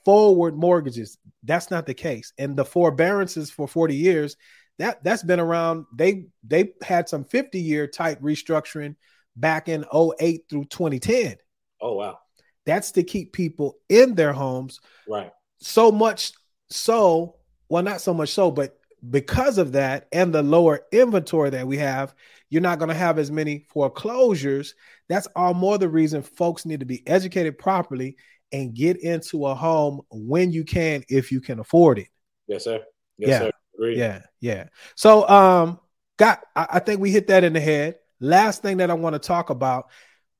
forward 0.05 0.57
mortgages. 0.57 1.19
That's 1.43 1.71
not 1.71 1.87
the 1.87 1.95
case. 1.95 2.33
And 2.39 2.57
the 2.57 2.65
forbearances 2.65 3.51
for 3.51 3.69
40 3.69 3.95
years, 3.95 4.37
that 4.79 5.03
that's 5.03 5.23
been 5.23 5.41
around. 5.41 5.87
They 5.95 6.27
they 6.47 6.73
had 6.83 7.09
some 7.09 7.25
50 7.25 7.61
year 7.61 7.87
type 7.87 8.21
restructuring 8.21 8.97
back 9.37 9.69
in 9.69 9.85
08 9.93 10.45
through 10.49 10.65
2010. 10.67 11.37
Oh 11.81 11.95
wow. 11.95 12.19
That's 12.65 12.93
to 12.93 13.03
keep 13.03 13.33
people 13.33 13.79
in 13.89 14.15
their 14.15 14.33
homes. 14.33 14.81
Right. 15.09 15.31
So 15.61 15.91
much 15.91 16.33
so, 16.71 17.37
well, 17.69 17.83
not 17.83 18.01
so 18.01 18.13
much 18.13 18.31
so, 18.31 18.51
but 18.51 18.79
because 19.09 19.59
of 19.59 19.73
that 19.73 20.09
and 20.13 20.35
the 20.35 20.43
lower 20.43 20.81
inventory 20.93 21.51
that 21.51 21.67
we 21.67 21.79
have, 21.79 22.15
you're 22.51 22.63
not 22.63 22.79
going 22.79 22.89
to 22.89 22.95
have 22.95 23.19
as 23.19 23.31
many 23.31 23.67
foreclosures. 23.69 24.75
That's 25.09 25.29
all 25.37 25.55
more 25.55 25.79
the 25.79 25.89
reason 25.89 26.23
folks 26.23 26.67
need 26.67 26.81
to 26.81 26.87
be 26.87 27.07
educated 27.07 27.59
properly 27.59 28.17
and 28.53 28.75
get 28.75 28.97
into 28.99 29.47
a 29.47 29.55
home 29.55 30.01
when 30.11 30.51
you 30.51 30.65
can, 30.65 31.05
if 31.09 31.31
you 31.31 31.41
can 31.41 31.59
afford 31.59 31.99
it. 31.99 32.09
Yes, 32.47 32.65
sir. 32.65 32.81
Yes, 33.19 33.29
yeah. 33.29 33.39
sir. 33.39 33.51
Yeah, 33.91 34.23
yeah. 34.41 34.65
So 34.97 35.29
um 35.29 35.79
got 36.17 36.43
I, 36.57 36.67
I, 36.73 36.79
think 36.81 37.01
we 37.01 37.13
hit 37.13 37.29
that 37.29 37.45
in 37.45 37.53
the 37.53 37.61
head. 37.61 37.97
Last 38.19 38.61
thing 38.61 38.79
that 38.79 38.91
I 38.91 38.95
want 38.95 39.15
to 39.15 39.21
talk 39.21 39.51
about 39.51 39.89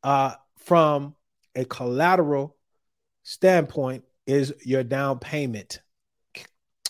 uh 0.03 0.35
from 0.65 1.15
a 1.55 1.65
collateral 1.65 2.57
standpoint 3.23 4.05
is 4.27 4.55
your 4.65 4.83
down 4.83 5.19
payment. 5.19 5.81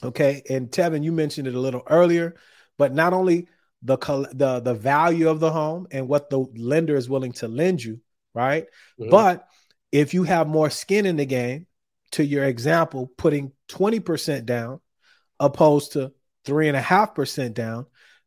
Okay. 0.03 0.43
And 0.49 0.71
Tevin, 0.71 1.05
you 1.05 1.13
mentioned 1.13 1.49
it 1.49 1.55
a 1.55 1.61
little 1.61 1.83
earlier, 1.89 2.37
but 2.79 2.95
not 2.95 3.13
only 3.13 3.49
the 3.83 3.97
the 4.33 4.61
the 4.61 4.75
value 4.75 5.29
of 5.29 5.41
the 5.41 5.53
home 5.53 5.87
and 5.91 6.09
what 6.09 6.31
the 6.31 6.39
lender 6.57 6.97
is 6.97 7.09
willing 7.09 7.33
to 7.33 7.49
lend 7.49 7.83
you, 7.83 8.01
right? 8.35 8.67
Mm-hmm. 9.01 9.11
But 9.11 9.47
if 9.93 10.15
you 10.15 10.25
have 10.25 10.49
more 10.49 10.71
skin 10.71 11.07
in 11.07 11.17
the 11.17 11.27
game, 11.27 11.67
to 12.13 12.25
your 12.25 12.45
example, 12.45 13.11
putting 13.17 13.53
20% 13.71 14.45
down 14.45 14.81
opposed 15.41 15.93
to 15.93 16.13
three 16.45 16.69
and 16.69 16.77
a 16.77 16.81
half 16.81 17.15
percent 17.15 17.55
down, 17.55 17.87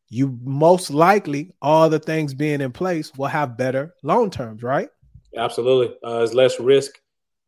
you 0.10 0.38
most 0.44 0.90
likely, 0.90 1.54
all 1.62 1.90
the 1.90 2.00
things 2.00 2.34
being 2.34 2.62
in 2.62 2.72
place, 2.72 3.12
will 3.16 3.28
have 3.28 3.58
better 3.58 3.94
loan 4.04 4.30
terms, 4.30 4.64
right? 4.64 4.90
Absolutely. 5.36 5.96
Uh, 6.04 6.20
there's 6.20 6.34
less 6.34 6.60
risk 6.60 6.94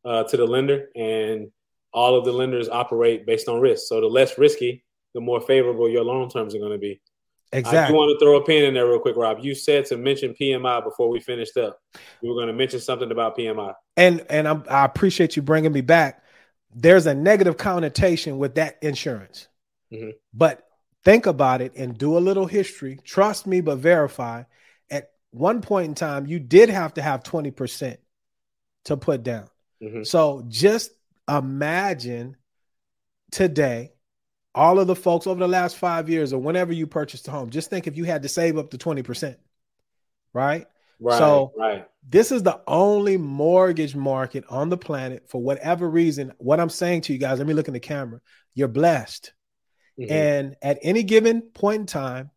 uh, 0.05 0.23
to 0.23 0.37
the 0.37 0.45
lender, 0.45 0.87
and 0.95 1.51
all 1.93 2.17
of 2.17 2.25
the 2.25 2.31
lenders 2.31 2.69
operate 2.69 3.25
based 3.25 3.47
on 3.47 3.59
risk. 3.59 3.87
So 3.87 4.01
the 4.01 4.07
less 4.07 4.37
risky, 4.37 4.83
the 5.13 5.21
more 5.21 5.41
favorable 5.41 5.89
your 5.89 6.03
loan 6.03 6.29
terms 6.29 6.55
are 6.55 6.59
going 6.59 6.71
to 6.71 6.77
be. 6.77 7.01
Exactly. 7.53 7.79
I 7.79 7.87
do 7.87 7.93
want 7.93 8.17
to 8.17 8.25
throw 8.25 8.37
a 8.37 8.43
pin 8.43 8.65
in 8.65 8.73
there 8.73 8.87
real 8.87 8.99
quick, 8.99 9.15
Rob. 9.15 9.39
You 9.41 9.53
said 9.53 9.85
to 9.87 9.97
mention 9.97 10.33
PMI 10.39 10.83
before 10.83 11.09
we 11.09 11.19
finished 11.19 11.55
up. 11.57 11.79
You 12.21 12.29
were 12.29 12.35
going 12.35 12.47
to 12.47 12.53
mention 12.53 12.79
something 12.79 13.11
about 13.11 13.37
PMI. 13.37 13.73
And 13.95 14.25
and 14.29 14.47
I'm, 14.47 14.63
I 14.69 14.85
appreciate 14.85 15.35
you 15.35 15.41
bringing 15.41 15.71
me 15.71 15.81
back. 15.81 16.23
There's 16.75 17.05
a 17.05 17.13
negative 17.13 17.57
connotation 17.57 18.39
with 18.39 18.55
that 18.55 18.79
insurance. 18.81 19.47
Mm-hmm. 19.91 20.09
But 20.33 20.65
think 21.03 21.25
about 21.27 21.61
it 21.61 21.75
and 21.75 21.97
do 21.97 22.17
a 22.17 22.19
little 22.19 22.47
history. 22.47 22.99
Trust 23.03 23.45
me, 23.45 23.61
but 23.61 23.77
verify. 23.77 24.43
At 24.89 25.11
one 25.31 25.61
point 25.61 25.89
in 25.89 25.95
time, 25.95 26.25
you 26.25 26.39
did 26.39 26.69
have 26.69 26.95
to 26.95 27.01
have 27.01 27.23
20% 27.23 27.97
to 28.85 28.97
put 28.97 29.23
down. 29.23 29.47
Mm-hmm. 29.81 30.03
So 30.03 30.43
just 30.47 30.91
imagine 31.29 32.37
today, 33.31 33.91
all 34.55 34.79
of 34.79 34.87
the 34.87 34.95
folks 34.95 35.27
over 35.27 35.39
the 35.39 35.47
last 35.47 35.77
five 35.77 36.09
years 36.09 36.33
or 36.33 36.39
whenever 36.39 36.73
you 36.73 36.87
purchased 36.87 37.27
a 37.27 37.31
home, 37.31 37.49
just 37.49 37.69
think 37.69 37.87
if 37.87 37.97
you 37.97 38.03
had 38.03 38.23
to 38.23 38.29
save 38.29 38.57
up 38.57 38.69
to 38.71 38.77
20%, 38.77 39.35
right? 40.33 40.67
Right. 40.99 41.17
So 41.17 41.51
right. 41.57 41.87
this 42.07 42.31
is 42.31 42.43
the 42.43 42.61
only 42.67 43.17
mortgage 43.17 43.95
market 43.95 44.45
on 44.49 44.69
the 44.69 44.77
planet 44.77 45.27
for 45.27 45.41
whatever 45.41 45.89
reason. 45.89 46.33
What 46.37 46.59
I'm 46.59 46.69
saying 46.69 47.01
to 47.01 47.13
you 47.13 47.19
guys, 47.19 47.39
let 47.39 47.47
me 47.47 47.53
look 47.53 47.67
in 47.67 47.73
the 47.73 47.79
camera. 47.79 48.21
You're 48.53 48.67
blessed. 48.67 49.33
Mm-hmm. 49.99 50.11
And 50.11 50.55
at 50.61 50.79
any 50.81 51.03
given 51.03 51.41
point 51.41 51.81
in 51.81 51.85
time, 51.87 52.31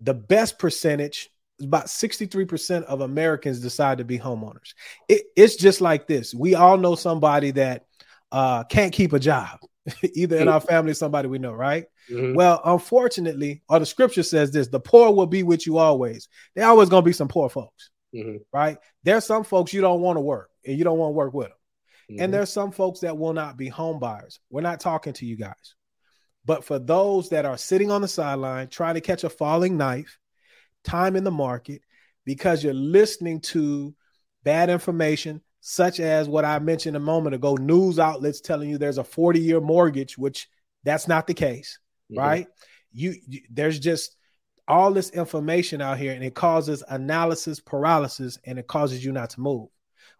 the 0.00 0.14
best 0.14 0.58
percentage, 0.58 1.30
about 1.60 1.86
63% 1.86 2.84
of 2.84 3.00
Americans 3.02 3.60
decide 3.60 3.98
to 3.98 4.04
be 4.04 4.18
homeowners. 4.18 4.74
It, 5.08 5.22
it's 5.36 5.56
just 5.56 5.80
like 5.80 6.06
this. 6.06 6.34
We 6.34 6.54
all 6.54 6.76
know 6.76 6.94
somebody 6.94 7.52
that 7.52 7.86
uh, 8.32 8.64
can't 8.64 8.92
keep 8.92 9.12
a 9.12 9.18
job, 9.18 9.58
either 10.14 10.36
in 10.36 10.48
our 10.48 10.60
family 10.60 10.94
somebody 10.94 11.28
we 11.28 11.38
know, 11.38 11.52
right? 11.52 11.86
Mm-hmm. 12.10 12.34
Well, 12.34 12.60
unfortunately, 12.64 13.62
or 13.68 13.78
the 13.78 13.86
scripture 13.86 14.22
says 14.22 14.50
this 14.50 14.68
the 14.68 14.80
poor 14.80 15.12
will 15.12 15.26
be 15.26 15.42
with 15.42 15.66
you 15.66 15.78
always. 15.78 16.28
There 16.54 16.66
always 16.66 16.88
going 16.88 17.02
to 17.02 17.08
be 17.08 17.12
some 17.12 17.28
poor 17.28 17.48
folks, 17.48 17.90
mm-hmm. 18.14 18.36
right? 18.52 18.78
There's 19.04 19.24
some 19.24 19.44
folks 19.44 19.72
you 19.72 19.80
don't 19.80 20.00
want 20.00 20.16
to 20.16 20.20
work 20.20 20.50
and 20.66 20.76
you 20.76 20.84
don't 20.84 20.98
want 20.98 21.10
to 21.10 21.16
work 21.16 21.34
with 21.34 21.48
them. 21.48 21.56
Mm-hmm. 22.10 22.22
And 22.22 22.34
there's 22.34 22.52
some 22.52 22.72
folks 22.72 23.00
that 23.00 23.16
will 23.16 23.32
not 23.32 23.56
be 23.56 23.68
home 23.68 23.98
buyers. 23.98 24.40
We're 24.50 24.60
not 24.60 24.80
talking 24.80 25.12
to 25.14 25.26
you 25.26 25.36
guys. 25.36 25.74
But 26.44 26.64
for 26.64 26.78
those 26.78 27.30
that 27.30 27.44
are 27.44 27.58
sitting 27.58 27.90
on 27.90 28.02
the 28.02 28.08
sideline 28.08 28.68
trying 28.68 28.94
to 28.94 29.00
catch 29.00 29.24
a 29.24 29.30
falling 29.30 29.76
knife, 29.76 30.18
time 30.84 31.16
in 31.16 31.24
the 31.24 31.30
market, 31.30 31.82
because 32.24 32.64
you're 32.64 32.74
listening 32.74 33.40
to 33.40 33.94
bad 34.42 34.70
information, 34.70 35.42
such 35.60 36.00
as 36.00 36.28
what 36.28 36.44
I 36.44 36.58
mentioned 36.58 36.96
a 36.96 37.00
moment 37.00 37.34
ago 37.34 37.54
news 37.54 37.98
outlets 37.98 38.40
telling 38.40 38.70
you 38.70 38.78
there's 38.78 38.98
a 38.98 39.04
40 39.04 39.40
year 39.40 39.60
mortgage, 39.60 40.16
which 40.16 40.48
that's 40.84 41.06
not 41.06 41.26
the 41.26 41.34
case, 41.34 41.78
mm-hmm. 42.10 42.20
right? 42.20 42.46
You, 42.92 43.14
you, 43.26 43.42
there's 43.50 43.78
just 43.78 44.16
all 44.66 44.92
this 44.92 45.10
information 45.10 45.80
out 45.82 45.98
here 45.98 46.12
and 46.12 46.24
it 46.24 46.34
causes 46.34 46.82
analysis 46.88 47.60
paralysis 47.60 48.38
and 48.44 48.58
it 48.58 48.66
causes 48.66 49.04
you 49.04 49.12
not 49.12 49.30
to 49.30 49.40
move. 49.40 49.68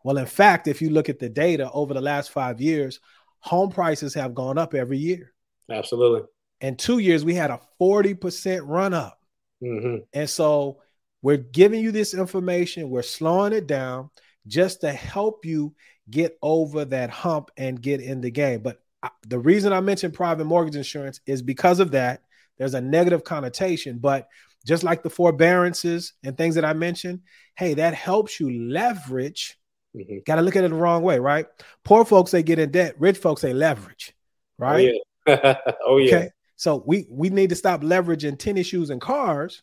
Well, 0.04 0.18
in 0.18 0.26
fact, 0.26 0.68
if 0.68 0.82
you 0.82 0.90
look 0.90 1.08
at 1.08 1.18
the 1.18 1.28
data 1.28 1.70
over 1.72 1.94
the 1.94 2.00
last 2.00 2.30
five 2.30 2.60
years, 2.60 3.00
home 3.38 3.70
prices 3.70 4.14
have 4.14 4.34
gone 4.34 4.58
up 4.58 4.74
every 4.74 4.98
year. 4.98 5.32
Absolutely. 5.70 6.22
In 6.60 6.76
two 6.76 6.98
years, 6.98 7.24
we 7.24 7.34
had 7.34 7.50
a 7.50 7.60
40% 7.80 8.62
run 8.64 8.92
up. 8.92 9.18
Mm-hmm. 9.62 9.96
And 10.12 10.28
so 10.28 10.80
we're 11.22 11.36
giving 11.36 11.82
you 11.82 11.92
this 11.92 12.14
information, 12.14 12.90
we're 12.90 13.02
slowing 13.02 13.52
it 13.52 13.66
down 13.66 14.10
just 14.46 14.80
to 14.82 14.92
help 14.92 15.44
you 15.44 15.74
get 16.08 16.36
over 16.42 16.84
that 16.86 17.10
hump 17.10 17.50
and 17.56 17.80
get 17.80 18.00
in 18.00 18.20
the 18.20 18.30
game. 18.30 18.60
But 18.60 18.80
the 19.26 19.38
reason 19.38 19.72
I 19.72 19.80
mentioned 19.80 20.14
private 20.14 20.44
mortgage 20.44 20.76
insurance 20.76 21.20
is 21.26 21.42
because 21.42 21.80
of 21.80 21.92
that. 21.92 22.22
There's 22.58 22.74
a 22.74 22.80
negative 22.80 23.24
connotation, 23.24 23.98
but 23.98 24.28
just 24.66 24.82
like 24.84 25.02
the 25.02 25.10
forbearances 25.10 26.12
and 26.22 26.36
things 26.36 26.56
that 26.56 26.64
I 26.64 26.74
mentioned, 26.74 27.20
hey, 27.56 27.74
that 27.74 27.94
helps 27.94 28.38
you 28.38 28.50
leverage. 28.68 29.58
Mm-hmm. 29.96 30.18
Got 30.26 30.36
to 30.36 30.42
look 30.42 30.56
at 30.56 30.64
it 30.64 30.68
the 30.68 30.74
wrong 30.74 31.02
way, 31.02 31.18
right? 31.18 31.46
Poor 31.84 32.04
folks 32.04 32.30
they 32.30 32.42
get 32.42 32.58
in 32.58 32.70
debt, 32.70 32.96
rich 32.98 33.16
folks 33.16 33.40
they 33.40 33.54
leverage, 33.54 34.14
right? 34.58 34.92
Oh 35.26 35.32
yeah. 35.32 35.54
oh, 35.86 35.96
yeah. 35.96 36.16
Okay. 36.16 36.30
So 36.56 36.82
we 36.86 37.06
we 37.08 37.30
need 37.30 37.48
to 37.50 37.56
stop 37.56 37.80
leveraging 37.80 38.38
tennis 38.38 38.66
shoes 38.66 38.90
and 38.90 39.00
cars, 39.00 39.62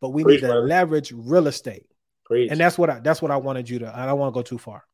but 0.00 0.08
we 0.08 0.24
Preach, 0.24 0.36
need 0.36 0.40
to 0.40 0.46
brother. 0.48 0.66
leverage 0.66 1.12
real 1.14 1.46
estate. 1.46 1.86
Preach. 2.28 2.50
And 2.50 2.60
that's 2.60 2.76
what 2.76 2.90
I 2.90 3.00
that's 3.00 3.22
what 3.22 3.30
I 3.30 3.36
wanted 3.36 3.68
you 3.68 3.78
to. 3.80 3.98
I 3.98 4.06
don't 4.06 4.18
want 4.18 4.34
to 4.34 4.38
go 4.38 4.42
too 4.42 4.58
far. 4.58 4.84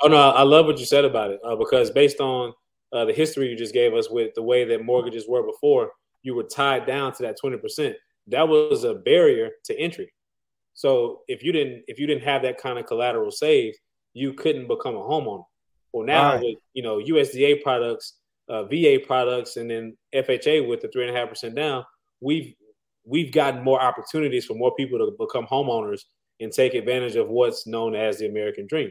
Oh 0.00 0.08
no, 0.08 0.16
I 0.16 0.42
love 0.42 0.66
what 0.66 0.78
you 0.78 0.86
said 0.86 1.04
about 1.04 1.30
it 1.30 1.40
uh, 1.44 1.56
because 1.56 1.90
based 1.90 2.20
on 2.20 2.52
uh, 2.92 3.04
the 3.04 3.12
history 3.12 3.48
you 3.48 3.56
just 3.56 3.72
gave 3.72 3.94
us 3.94 4.10
with 4.10 4.34
the 4.34 4.42
way 4.42 4.64
that 4.64 4.84
mortgages 4.84 5.26
were 5.28 5.42
before, 5.42 5.92
you 6.22 6.34
were 6.34 6.44
tied 6.44 6.86
down 6.86 7.12
to 7.14 7.22
that 7.22 7.36
twenty 7.40 7.58
percent. 7.58 7.96
That 8.26 8.48
was 8.48 8.84
a 8.84 8.94
barrier 8.94 9.50
to 9.64 9.78
entry. 9.78 10.12
So 10.74 11.20
if 11.28 11.42
you 11.42 11.52
didn't 11.52 11.84
if 11.88 11.98
you 11.98 12.06
didn't 12.06 12.24
have 12.24 12.42
that 12.42 12.58
kind 12.58 12.78
of 12.78 12.86
collateral 12.86 13.30
saved, 13.30 13.78
you 14.14 14.32
couldn't 14.32 14.66
become 14.66 14.96
a 14.96 15.00
homeowner. 15.00 15.44
Well, 15.92 16.06
now 16.06 16.34
right. 16.34 16.40
with 16.40 16.56
you 16.72 16.82
know 16.82 16.98
USDA 16.98 17.62
products 17.62 18.14
uh, 18.48 18.64
VA 18.64 18.98
products 19.04 19.56
and 19.56 19.70
then 19.70 19.96
FHA 20.14 20.66
with 20.66 20.80
the 20.80 20.88
three 20.88 21.06
and 21.06 21.16
a 21.16 21.18
half 21.18 21.28
percent 21.28 21.54
down, 21.54 21.84
we've 22.20 22.54
we've 23.04 23.32
gotten 23.32 23.62
more 23.62 23.80
opportunities 23.80 24.44
for 24.44 24.54
more 24.54 24.74
people 24.74 24.98
to 24.98 25.14
become 25.18 25.46
homeowners 25.46 26.02
and 26.40 26.52
take 26.52 26.74
advantage 26.74 27.16
of 27.16 27.28
what's 27.28 27.66
known 27.66 27.94
as 27.94 28.18
the 28.18 28.26
American 28.26 28.66
dream. 28.66 28.90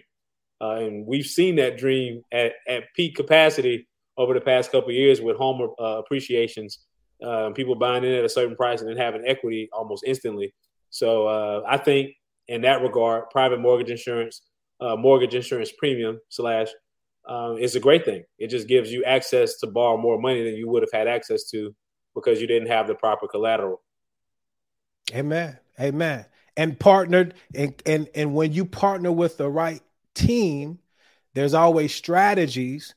Uh, 0.62 0.76
and 0.76 1.08
we've 1.08 1.26
seen 1.26 1.56
that 1.56 1.78
dream 1.78 2.24
at, 2.32 2.54
at 2.68 2.84
peak 2.96 3.16
capacity 3.16 3.88
over 4.18 4.34
the 4.34 4.42
past 4.42 4.72
couple 4.72 4.92
years 4.92 5.20
with 5.20 5.36
home 5.36 5.74
uh, 5.80 5.84
appreciations, 5.98 6.80
uh, 7.26 7.50
people 7.52 7.76
buying 7.76 8.04
in 8.04 8.12
at 8.12 8.26
a 8.26 8.30
certain 8.30 8.56
price 8.56 8.82
and 8.82 8.90
then 8.90 8.98
having 8.98 9.24
equity 9.26 9.70
almost 9.74 10.04
instantly. 10.06 10.54
So 10.90 11.28
uh, 11.28 11.64
I 11.68 11.78
think 11.78 12.12
in 12.48 12.62
that 12.62 12.82
regard, 12.82 13.30
private 13.32 13.60
mortgage 13.60 13.90
insurance, 13.90 14.42
uh, 14.80 14.96
mortgage 14.96 15.34
insurance 15.34 15.72
premium 15.72 16.20
slash 16.30 16.68
um, 17.28 17.58
is 17.58 17.76
a 17.76 17.80
great 17.80 18.06
thing. 18.06 18.24
It 18.38 18.48
just 18.48 18.68
gives 18.68 18.92
you 18.92 19.04
access 19.04 19.58
to 19.60 19.68
borrow 19.68 19.98
more 19.98 20.20
money 20.20 20.44
than 20.44 20.56
you 20.56 20.68
would 20.70 20.84
have 20.84 20.92
had 20.92 21.08
access 21.08 21.50
to 21.52 21.74
because 22.14 22.42
you 22.42 22.48
didn't 22.48 22.68
have 22.68 22.88
the 22.88 22.96
proper 22.96 23.28
collateral. 23.28 23.82
Amen. 25.14 25.58
Amen. 25.80 26.26
And 26.58 26.78
partnered 26.80 27.34
and 27.56 27.82
and 27.86 28.10
and 28.14 28.36
when 28.36 28.52
you 28.52 28.66
partner 28.66 29.12
with 29.12 29.38
the 29.38 29.50
right 29.50 29.82
team, 30.16 30.80
there's 31.34 31.54
always 31.54 31.96
strategies 31.96 32.94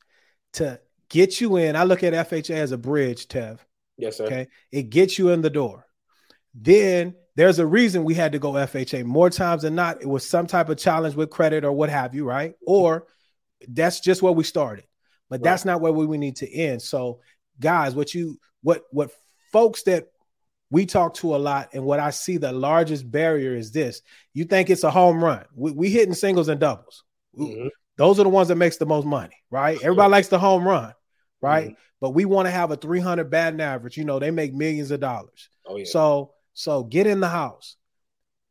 to 0.55 0.81
get 1.09 1.41
you 1.41 1.57
in. 1.57 1.77
I 1.77 1.85
look 1.85 2.03
at 2.03 2.13
FHA 2.13 2.55
as 2.55 2.73
a 2.73 2.79
bridge, 2.79 3.29
Tev. 3.29 3.61
Yes, 3.97 4.17
sir. 4.17 4.25
Okay. 4.25 4.49
It 4.73 4.91
gets 4.91 5.19
you 5.19 5.31
in 5.31 5.41
the 5.41 5.51
door. 5.51 5.87
Then 6.55 7.15
there's 7.37 7.59
a 7.59 7.67
reason 7.67 8.05
we 8.05 8.15
had 8.15 8.33
to 8.33 8.39
go 8.39 8.53
FHA. 8.53 9.05
More 9.05 9.31
times 9.31 9.63
than 9.63 9.75
not, 9.75 10.03
it 10.03 10.09
was 10.09 10.29
some 10.29 10.47
type 10.47 10.69
of 10.69 10.79
challenge 10.79 11.15
with 11.15 11.31
credit 11.31 11.65
or 11.65 11.73
what 11.73 11.91
have 11.91 12.15
you, 12.15 12.25
right? 12.25 12.55
Or 12.67 13.07
that's 13.69 14.01
just 14.01 14.23
where 14.23 14.33
we 14.33 14.45
started, 14.45 14.85
but 15.29 15.41
right. 15.41 15.45
that's 15.45 15.65
not 15.65 15.81
where 15.81 15.93
we, 15.93 16.07
we 16.07 16.19
need 16.19 16.37
to 16.37 16.53
end. 16.53 16.83
So, 16.83 17.21
guys, 17.61 17.95
what 17.95 18.15
you 18.15 18.39
what 18.63 18.85
what 18.91 19.11
folks 19.53 19.83
that 19.85 20.09
we 20.71 20.87
talk 20.87 21.15
to 21.15 21.37
a 21.37 21.39
lot, 21.39 21.71
and 21.73 21.85
what 21.85 22.01
I 22.01 22.11
see 22.11 22.37
the 22.37 22.53
largest 22.53 23.11
barrier 23.11 23.55
is 23.55 23.71
this: 23.73 24.03
you 24.33 24.45
think 24.45 24.71
it's 24.71 24.85
a 24.85 24.91
home 24.91 25.23
run. 25.23 25.45
We, 25.55 25.73
we 25.73 25.91
hitting 25.91 26.15
singles 26.15 26.49
and 26.49 26.61
doubles. 26.61 27.05
Mm-hmm. 27.39 27.69
Those 27.97 28.19
are 28.19 28.25
the 28.25 28.29
ones 28.29 28.49
that 28.49 28.57
makes 28.57 28.77
the 28.77 28.87
most 28.87 29.07
money, 29.07 29.37
right? 29.51 29.77
Everybody 29.81 30.11
likes 30.11 30.29
the 30.29 30.39
home 30.39 30.67
run, 30.67 30.93
right? 31.41 31.69
Mm-hmm. 31.69 31.75
But 32.01 32.11
we 32.11 32.25
want 32.25 32.47
to 32.47 32.51
have 32.51 32.71
a 32.71 32.77
300 32.77 33.31
batting 33.31 33.61
average. 33.61 33.97
You 33.97 34.05
know, 34.05 34.19
they 34.19 34.31
make 34.31 34.53
millions 34.53 34.91
of 34.91 35.01
dollars. 35.01 35.49
Oh, 35.67 35.77
yeah. 35.77 35.85
So, 35.87 36.33
so 36.53 36.83
get 36.83 37.07
in 37.07 37.21
the 37.21 37.29
house, 37.29 37.77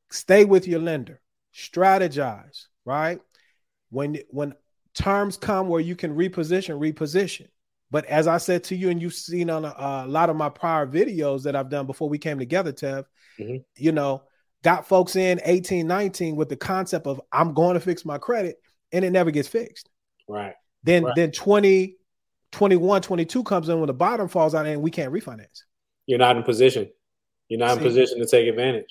stay 0.09 0.45
with 0.45 0.67
your 0.67 0.79
lender, 0.79 1.21
strategize, 1.53 2.65
right? 2.85 3.19
When 3.89 4.17
when 4.29 4.55
terms 4.93 5.37
come 5.37 5.67
where 5.67 5.81
you 5.81 5.95
can 5.95 6.15
reposition, 6.15 6.79
reposition. 6.79 7.47
But 7.93 8.05
as 8.05 8.25
I 8.25 8.39
said 8.39 8.63
to 8.65 8.75
you, 8.75 8.89
and 8.89 8.99
you've 8.99 9.13
seen 9.13 9.51
on 9.51 9.65
a, 9.65 9.75
a 9.77 10.07
lot 10.07 10.31
of 10.31 10.35
my 10.35 10.49
prior 10.49 10.87
videos 10.87 11.43
that 11.43 11.55
I've 11.55 11.69
done 11.69 11.85
before 11.85 12.09
we 12.09 12.17
came 12.17 12.39
together, 12.39 12.73
Tev, 12.73 13.05
mm-hmm. 13.39 13.57
you 13.77 13.91
know, 13.91 14.23
got 14.63 14.87
folks 14.87 15.15
in 15.15 15.39
18, 15.45 15.85
19 15.85 16.35
with 16.35 16.49
the 16.49 16.55
concept 16.55 17.05
of 17.05 17.21
I'm 17.31 17.53
going 17.53 17.75
to 17.75 17.79
fix 17.79 18.03
my 18.03 18.17
credit, 18.17 18.55
and 18.91 19.05
it 19.05 19.11
never 19.11 19.29
gets 19.29 19.47
fixed. 19.47 19.91
Right. 20.27 20.55
Then 20.81 21.03
right. 21.03 21.13
then 21.15 21.31
20, 21.31 21.97
21, 22.51 23.03
22 23.03 23.43
comes 23.43 23.69
in 23.69 23.77
when 23.79 23.85
the 23.85 23.93
bottom 23.93 24.27
falls 24.27 24.55
out 24.55 24.65
and 24.65 24.81
we 24.81 24.89
can't 24.89 25.13
refinance. 25.13 25.61
You're 26.07 26.17
not 26.17 26.35
in 26.35 26.41
position. 26.41 26.89
You're 27.47 27.59
not 27.59 27.75
See? 27.75 27.77
in 27.77 27.83
position 27.83 28.19
to 28.21 28.25
take 28.25 28.47
advantage. 28.47 28.87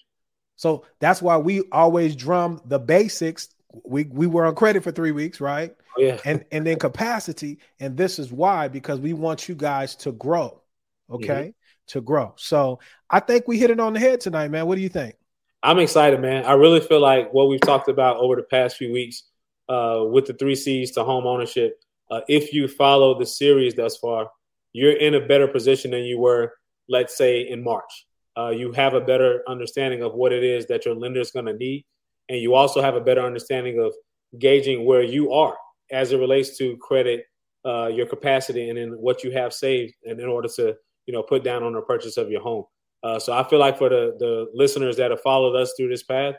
So 0.54 0.84
that's 1.00 1.20
why 1.20 1.38
we 1.38 1.62
always 1.72 2.14
drum 2.14 2.60
the 2.66 2.78
basics 2.78 3.48
we 3.84 4.04
we 4.04 4.28
were 4.28 4.46
on 4.46 4.54
credit 4.54 4.84
for 4.84 4.92
three 4.92 5.10
weeks, 5.10 5.40
right? 5.40 5.74
Yeah. 5.96 6.18
And 6.24 6.44
and 6.50 6.66
then 6.66 6.78
capacity, 6.78 7.58
and 7.80 7.96
this 7.96 8.18
is 8.18 8.32
why 8.32 8.68
because 8.68 9.00
we 9.00 9.12
want 9.12 9.48
you 9.48 9.54
guys 9.54 9.94
to 9.96 10.12
grow, 10.12 10.62
okay, 11.10 11.32
mm-hmm. 11.32 11.50
to 11.88 12.00
grow. 12.00 12.34
So 12.36 12.80
I 13.10 13.20
think 13.20 13.46
we 13.46 13.58
hit 13.58 13.70
it 13.70 13.80
on 13.80 13.92
the 13.92 14.00
head 14.00 14.20
tonight, 14.20 14.50
man. 14.50 14.66
What 14.66 14.76
do 14.76 14.80
you 14.82 14.88
think? 14.88 15.14
I'm 15.62 15.78
excited, 15.78 16.20
man. 16.20 16.44
I 16.44 16.52
really 16.52 16.80
feel 16.80 17.00
like 17.00 17.32
what 17.32 17.48
we've 17.48 17.60
talked 17.60 17.88
about 17.88 18.16
over 18.16 18.36
the 18.36 18.42
past 18.42 18.76
few 18.76 18.92
weeks 18.92 19.24
uh, 19.68 20.04
with 20.10 20.26
the 20.26 20.34
three 20.34 20.56
C's 20.56 20.92
to 20.92 21.04
home 21.04 21.26
ownership. 21.26 21.78
Uh, 22.10 22.20
if 22.28 22.52
you 22.52 22.68
follow 22.68 23.18
the 23.18 23.26
series 23.26 23.74
thus 23.74 23.96
far, 23.96 24.28
you're 24.72 24.96
in 24.96 25.14
a 25.14 25.20
better 25.20 25.46
position 25.46 25.92
than 25.92 26.02
you 26.02 26.18
were, 26.18 26.52
let's 26.88 27.16
say, 27.16 27.48
in 27.48 27.62
March. 27.62 28.06
Uh, 28.36 28.48
you 28.48 28.72
have 28.72 28.94
a 28.94 29.00
better 29.00 29.42
understanding 29.46 30.02
of 30.02 30.14
what 30.14 30.32
it 30.32 30.42
is 30.42 30.66
that 30.66 30.84
your 30.84 30.94
lender 30.94 31.20
is 31.20 31.30
going 31.30 31.46
to 31.46 31.52
need 31.52 31.84
and 32.28 32.40
you 32.40 32.54
also 32.54 32.80
have 32.80 32.94
a 32.94 33.00
better 33.00 33.20
understanding 33.20 33.78
of 33.78 33.94
gauging 34.38 34.84
where 34.84 35.02
you 35.02 35.32
are 35.32 35.56
as 35.92 36.12
it 36.12 36.18
relates 36.18 36.56
to 36.58 36.76
credit, 36.78 37.26
uh, 37.64 37.86
your 37.86 38.06
capacity, 38.06 38.68
and 38.68 38.78
then 38.78 38.90
what 38.92 39.22
you 39.22 39.30
have 39.30 39.52
saved, 39.52 39.94
and 40.04 40.18
in 40.18 40.28
order 40.28 40.48
to 40.56 40.74
you 41.06 41.12
know 41.12 41.22
put 41.22 41.44
down 41.44 41.62
on 41.62 41.72
the 41.74 41.82
purchase 41.82 42.16
of 42.16 42.30
your 42.30 42.42
home. 42.42 42.64
Uh, 43.02 43.18
so 43.18 43.32
I 43.32 43.48
feel 43.48 43.58
like 43.58 43.78
for 43.78 43.88
the 43.88 44.16
the 44.18 44.46
listeners 44.54 44.96
that 44.96 45.10
have 45.10 45.20
followed 45.20 45.54
us 45.54 45.74
through 45.76 45.88
this 45.88 46.02
path, 46.02 46.34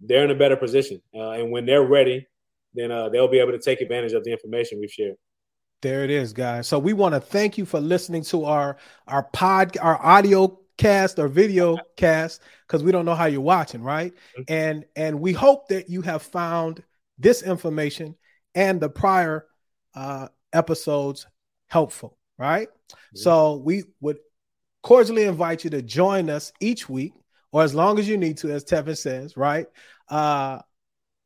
they're 0.00 0.24
in 0.24 0.30
a 0.30 0.34
better 0.34 0.56
position, 0.56 1.00
uh, 1.14 1.30
and 1.30 1.50
when 1.50 1.66
they're 1.66 1.86
ready, 1.86 2.26
then 2.74 2.90
uh, 2.90 3.08
they'll 3.08 3.28
be 3.28 3.38
able 3.38 3.52
to 3.52 3.60
take 3.60 3.80
advantage 3.80 4.12
of 4.12 4.24
the 4.24 4.32
information 4.32 4.80
we've 4.80 4.90
shared. 4.90 5.16
There 5.82 6.02
it 6.02 6.10
is, 6.10 6.32
guys. 6.32 6.66
So 6.66 6.78
we 6.78 6.94
want 6.94 7.14
to 7.14 7.20
thank 7.20 7.58
you 7.58 7.66
for 7.66 7.78
listening 7.78 8.22
to 8.24 8.46
our 8.46 8.78
our 9.06 9.24
pod 9.24 9.76
our 9.78 10.02
audio 10.04 10.58
cast 10.76 11.18
or 11.18 11.28
video 11.28 11.78
cast 11.96 12.42
because 12.66 12.82
we 12.82 12.90
don't 12.90 13.04
know 13.04 13.14
how 13.14 13.26
you're 13.26 13.40
watching, 13.40 13.82
right? 13.82 14.12
Mm-hmm. 14.12 14.42
And 14.48 14.84
and 14.96 15.20
we 15.20 15.32
hope 15.32 15.68
that 15.68 15.88
you 15.88 16.02
have 16.02 16.22
found 16.22 16.82
this 17.18 17.42
information 17.42 18.16
and 18.54 18.80
the 18.80 18.88
prior 18.88 19.46
uh, 19.94 20.28
episodes 20.52 21.26
helpful, 21.66 22.16
right? 22.38 22.68
Mm-hmm. 22.68 23.18
So 23.18 23.56
we 23.56 23.84
would 24.00 24.18
cordially 24.82 25.24
invite 25.24 25.64
you 25.64 25.70
to 25.70 25.82
join 25.82 26.30
us 26.30 26.52
each 26.60 26.88
week 26.88 27.14
or 27.52 27.62
as 27.62 27.74
long 27.74 27.98
as 27.98 28.08
you 28.08 28.18
need 28.18 28.36
to, 28.38 28.50
as 28.50 28.64
Tevin 28.64 28.96
says, 28.96 29.36
right? 29.36 29.66
Uh, 30.08 30.58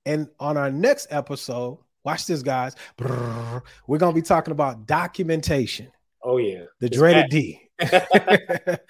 and 0.04 0.28
on 0.38 0.56
our 0.56 0.70
next 0.70 1.08
episode, 1.10 1.78
watch 2.04 2.26
this, 2.26 2.42
guys. 2.42 2.74
We're 2.98 3.98
gonna 3.98 4.12
be 4.12 4.22
talking 4.22 4.52
about 4.52 4.86
documentation. 4.86 5.90
Oh 6.22 6.36
yeah, 6.36 6.64
the 6.80 6.86
it's 6.86 6.96
dreaded 6.96 7.24
bad. 7.24 7.30
D. 7.30 7.60
right. 7.80 8.80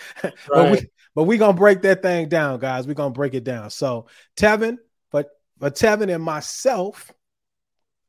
but, 0.49 0.71
we, 0.73 0.89
but 1.15 1.25
we're 1.25 1.39
gonna 1.39 1.57
break 1.57 1.83
that 1.83 2.03
thing 2.03 2.29
down, 2.29 2.59
guys. 2.59 2.87
We're 2.87 2.95
gonna 2.95 3.11
break 3.11 3.35
it 3.35 3.45
down. 3.45 3.71
So 3.71 4.07
Tevin, 4.37 4.79
but 5.11 5.29
but 5.59 5.75
Tevin 5.75 6.13
and 6.13 6.23
myself, 6.23 7.13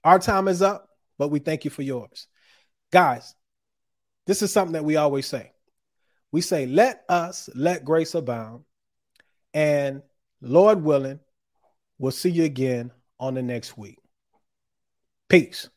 our 0.04 0.20
time 0.20 0.48
is 0.48 0.62
up, 0.62 0.90
but 1.18 1.30
we 1.30 1.40
thank 1.40 1.66
you 1.66 1.72
for 1.72 1.82
yours. 1.82 2.28
Guys, 2.92 3.36
this 4.26 4.42
is 4.42 4.52
something 4.52 4.74
that 4.74 4.86
we 4.86 4.96
always 4.96 5.26
say. 5.26 5.52
We 6.32 6.42
say, 6.42 6.66
let 6.66 7.04
us 7.10 7.50
let 7.56 7.84
grace 7.84 8.16
abound. 8.16 8.64
And 9.54 10.04
Lord 10.42 10.84
willing, 10.84 11.20
we'll 11.98 12.12
see 12.12 12.30
you 12.30 12.44
again 12.44 12.92
on 13.20 13.34
the 13.34 13.42
next 13.42 13.78
week. 13.78 13.98
Peace. 15.28 15.70